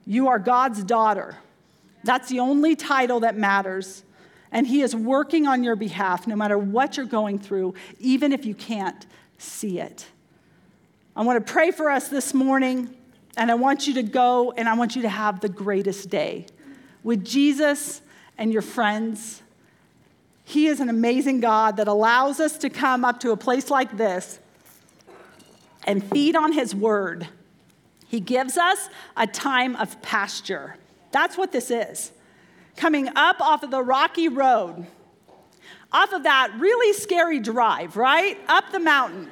You 0.05 0.27
are 0.27 0.37
God's 0.37 0.83
daughter. 0.83 1.37
That's 2.03 2.29
the 2.29 2.39
only 2.39 2.75
title 2.75 3.21
that 3.21 3.35
matters. 3.35 4.03
And 4.51 4.67
He 4.67 4.81
is 4.81 4.95
working 4.95 5.47
on 5.47 5.63
your 5.63 5.75
behalf 5.75 6.27
no 6.27 6.35
matter 6.35 6.57
what 6.57 6.97
you're 6.97 7.05
going 7.05 7.39
through, 7.39 7.73
even 7.99 8.33
if 8.33 8.45
you 8.45 8.53
can't 8.53 9.05
see 9.37 9.79
it. 9.79 10.07
I 11.15 11.23
want 11.23 11.45
to 11.45 11.53
pray 11.53 11.71
for 11.71 11.89
us 11.89 12.07
this 12.07 12.33
morning, 12.33 12.95
and 13.37 13.51
I 13.51 13.55
want 13.55 13.87
you 13.87 13.93
to 13.95 14.03
go 14.03 14.51
and 14.51 14.67
I 14.67 14.75
want 14.75 14.95
you 14.95 15.01
to 15.03 15.09
have 15.09 15.39
the 15.39 15.49
greatest 15.49 16.09
day 16.09 16.45
with 17.03 17.25
Jesus 17.25 18.01
and 18.37 18.51
your 18.51 18.61
friends. 18.61 19.41
He 20.43 20.67
is 20.67 20.79
an 20.79 20.89
amazing 20.89 21.39
God 21.39 21.77
that 21.77 21.87
allows 21.87 22.39
us 22.39 22.57
to 22.59 22.69
come 22.69 23.05
up 23.05 23.19
to 23.21 23.31
a 23.31 23.37
place 23.37 23.69
like 23.69 23.97
this 23.97 24.39
and 25.85 26.03
feed 26.03 26.35
on 26.35 26.51
His 26.51 26.75
word. 26.75 27.27
He 28.07 28.19
gives 28.19 28.57
us 28.57 28.89
a 29.15 29.25
time 29.25 29.75
of 29.77 30.01
pasture. 30.01 30.75
That's 31.11 31.37
what 31.37 31.51
this 31.51 31.71
is. 31.71 32.11
Coming 32.75 33.09
up 33.15 33.41
off 33.41 33.63
of 33.63 33.71
the 33.71 33.83
rocky 33.83 34.27
road, 34.27 34.87
off 35.91 36.13
of 36.13 36.23
that 36.23 36.53
really 36.57 36.93
scary 36.93 37.39
drive, 37.39 37.97
right? 37.97 38.39
Up 38.47 38.71
the 38.71 38.79
mountain. 38.79 39.29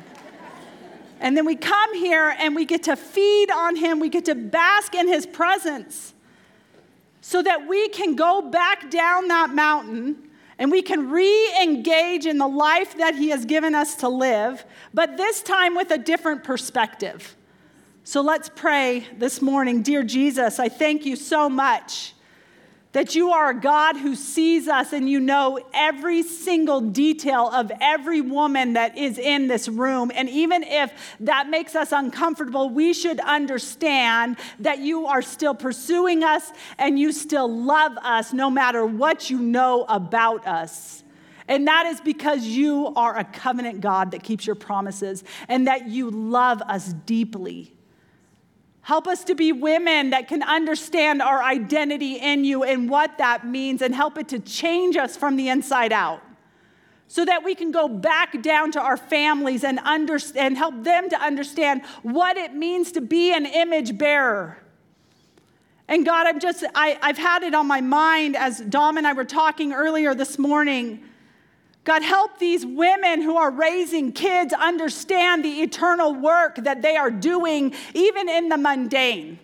And 1.19 1.35
then 1.35 1.45
we 1.45 1.55
come 1.55 1.93
here 1.95 2.33
and 2.39 2.55
we 2.55 2.65
get 2.65 2.83
to 2.83 2.95
feed 2.95 3.51
on 3.51 3.75
Him, 3.75 3.99
we 3.99 4.09
get 4.09 4.25
to 4.25 4.35
bask 4.35 4.95
in 4.95 5.07
His 5.07 5.25
presence 5.25 6.13
so 7.21 7.41
that 7.41 7.67
we 7.67 7.89
can 7.89 8.15
go 8.15 8.41
back 8.41 8.89
down 8.89 9.27
that 9.27 9.49
mountain 9.49 10.29
and 10.57 10.71
we 10.71 10.81
can 10.81 11.09
re 11.09 11.55
engage 11.61 12.25
in 12.25 12.37
the 12.37 12.47
life 12.47 12.97
that 12.97 13.15
He 13.15 13.29
has 13.29 13.45
given 13.45 13.75
us 13.75 13.95
to 13.95 14.09
live, 14.09 14.65
but 14.93 15.17
this 15.17 15.41
time 15.41 15.75
with 15.75 15.91
a 15.91 15.97
different 15.97 16.43
perspective. 16.43 17.35
So 18.03 18.21
let's 18.21 18.49
pray 18.49 19.05
this 19.17 19.41
morning. 19.41 19.81
Dear 19.83 20.03
Jesus, 20.03 20.59
I 20.59 20.69
thank 20.69 21.05
you 21.05 21.15
so 21.15 21.49
much 21.49 22.13
that 22.91 23.13
you 23.13 23.31
are 23.31 23.51
a 23.51 23.59
God 23.59 23.97
who 23.97 24.15
sees 24.15 24.67
us 24.67 24.93
and 24.93 25.07
you 25.07 25.19
know 25.19 25.59
every 25.73 26.23
single 26.23 26.81
detail 26.81 27.49
of 27.49 27.71
every 27.79 28.19
woman 28.19 28.73
that 28.73 28.97
is 28.97 29.19
in 29.19 29.47
this 29.47 29.69
room. 29.69 30.11
And 30.15 30.27
even 30.29 30.63
if 30.63 30.91
that 31.19 31.49
makes 31.49 31.75
us 31.75 31.91
uncomfortable, 31.91 32.69
we 32.69 32.93
should 32.93 33.19
understand 33.19 34.37
that 34.59 34.79
you 34.79 35.05
are 35.05 35.21
still 35.21 35.53
pursuing 35.53 36.23
us 36.23 36.51
and 36.79 36.97
you 36.97 37.11
still 37.11 37.51
love 37.51 37.95
us 38.01 38.33
no 38.33 38.49
matter 38.49 38.85
what 38.85 39.29
you 39.29 39.37
know 39.37 39.85
about 39.87 40.47
us. 40.47 41.03
And 41.47 41.67
that 41.67 41.87
is 41.87 42.01
because 42.01 42.43
you 42.43 42.93
are 42.95 43.17
a 43.17 43.23
covenant 43.23 43.81
God 43.81 44.11
that 44.11 44.23
keeps 44.23 44.45
your 44.45 44.55
promises 44.55 45.23
and 45.47 45.67
that 45.67 45.87
you 45.87 46.09
love 46.09 46.61
us 46.61 46.93
deeply. 47.05 47.73
Help 48.89 49.07
us 49.07 49.23
to 49.25 49.35
be 49.35 49.51
women 49.51 50.09
that 50.09 50.27
can 50.27 50.41
understand 50.41 51.21
our 51.21 51.43
identity 51.43 52.15
in 52.15 52.43
you 52.43 52.63
and 52.63 52.89
what 52.89 53.19
that 53.19 53.45
means, 53.45 53.83
and 53.83 53.93
help 53.93 54.17
it 54.17 54.27
to 54.29 54.39
change 54.39 54.97
us 54.97 55.15
from 55.15 55.35
the 55.35 55.47
inside 55.47 55.93
out 55.93 56.23
so 57.07 57.23
that 57.23 57.43
we 57.43 57.53
can 57.53 57.71
go 57.71 57.87
back 57.87 58.41
down 58.41 58.71
to 58.71 58.81
our 58.81 58.97
families 58.97 59.63
and, 59.63 59.79
and 59.79 60.57
help 60.57 60.83
them 60.83 61.07
to 61.07 61.21
understand 61.21 61.85
what 62.01 62.35
it 62.35 62.55
means 62.55 62.91
to 62.91 62.99
be 62.99 63.31
an 63.31 63.45
image 63.45 63.95
bearer. 63.95 64.57
And 65.87 66.03
God, 66.03 66.25
I'm 66.25 66.39
just, 66.39 66.63
I, 66.73 66.97
I've 66.99 67.19
had 67.19 67.43
it 67.43 67.53
on 67.53 67.67
my 67.67 67.81
mind 67.81 68.35
as 68.35 68.59
Dom 68.59 68.97
and 68.97 69.05
I 69.05 69.13
were 69.13 69.23
talking 69.23 69.71
earlier 69.71 70.15
this 70.15 70.39
morning 70.39 71.03
God, 71.83 72.03
help 72.03 72.39
these 72.39 72.65
women 72.65 73.21
who 73.21 73.37
are 73.37 73.49
raising 73.49 74.11
kids 74.11 74.53
understand 74.53 75.43
the 75.43 75.61
eternal 75.61 76.13
work 76.13 76.57
that 76.57 76.81
they 76.81 76.95
are 76.97 77.09
doing, 77.09 77.73
even 77.93 78.29
in 78.29 78.49
the 78.49 78.57
mundane. 78.57 79.39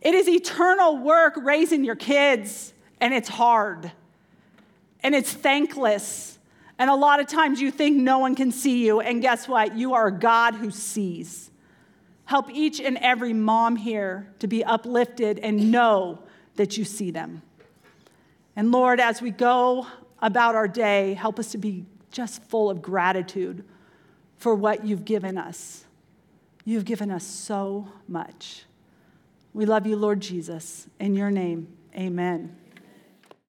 It 0.00 0.14
is 0.14 0.28
eternal 0.28 0.98
work 0.98 1.34
raising 1.36 1.84
your 1.84 1.96
kids, 1.96 2.72
and 3.00 3.14
it's 3.14 3.28
hard, 3.28 3.92
and 5.02 5.14
it's 5.14 5.32
thankless. 5.32 6.38
And 6.78 6.90
a 6.90 6.94
lot 6.94 7.20
of 7.20 7.28
times 7.28 7.60
you 7.60 7.70
think 7.70 7.96
no 7.96 8.18
one 8.18 8.34
can 8.34 8.52
see 8.52 8.84
you, 8.84 9.00
and 9.00 9.22
guess 9.22 9.48
what? 9.48 9.76
You 9.76 9.94
are 9.94 10.08
a 10.08 10.12
God 10.12 10.54
who 10.54 10.70
sees. 10.70 11.50
Help 12.24 12.50
each 12.50 12.80
and 12.80 12.98
every 12.98 13.32
mom 13.32 13.76
here 13.76 14.28
to 14.38 14.46
be 14.46 14.64
uplifted 14.64 15.38
and 15.38 15.70
know 15.70 16.18
that 16.56 16.76
you 16.76 16.84
see 16.84 17.10
them. 17.10 17.42
And 18.54 18.70
Lord, 18.70 19.00
as 19.00 19.22
we 19.22 19.30
go 19.30 19.86
about 20.22 20.54
our 20.54 20.68
day, 20.68 21.14
help 21.14 21.38
us 21.38 21.50
to 21.52 21.58
be 21.58 21.84
just 22.10 22.42
full 22.44 22.70
of 22.70 22.80
gratitude 22.80 23.64
for 24.38 24.54
what 24.54 24.84
you've 24.84 25.04
given 25.04 25.36
us. 25.36 25.84
You've 26.64 26.84
given 26.84 27.10
us 27.10 27.24
so 27.24 27.88
much. 28.06 28.64
We 29.52 29.66
love 29.66 29.86
you, 29.86 29.96
Lord 29.96 30.20
Jesus. 30.20 30.86
In 30.98 31.14
your 31.14 31.30
name, 31.30 31.68
amen. 31.94 32.56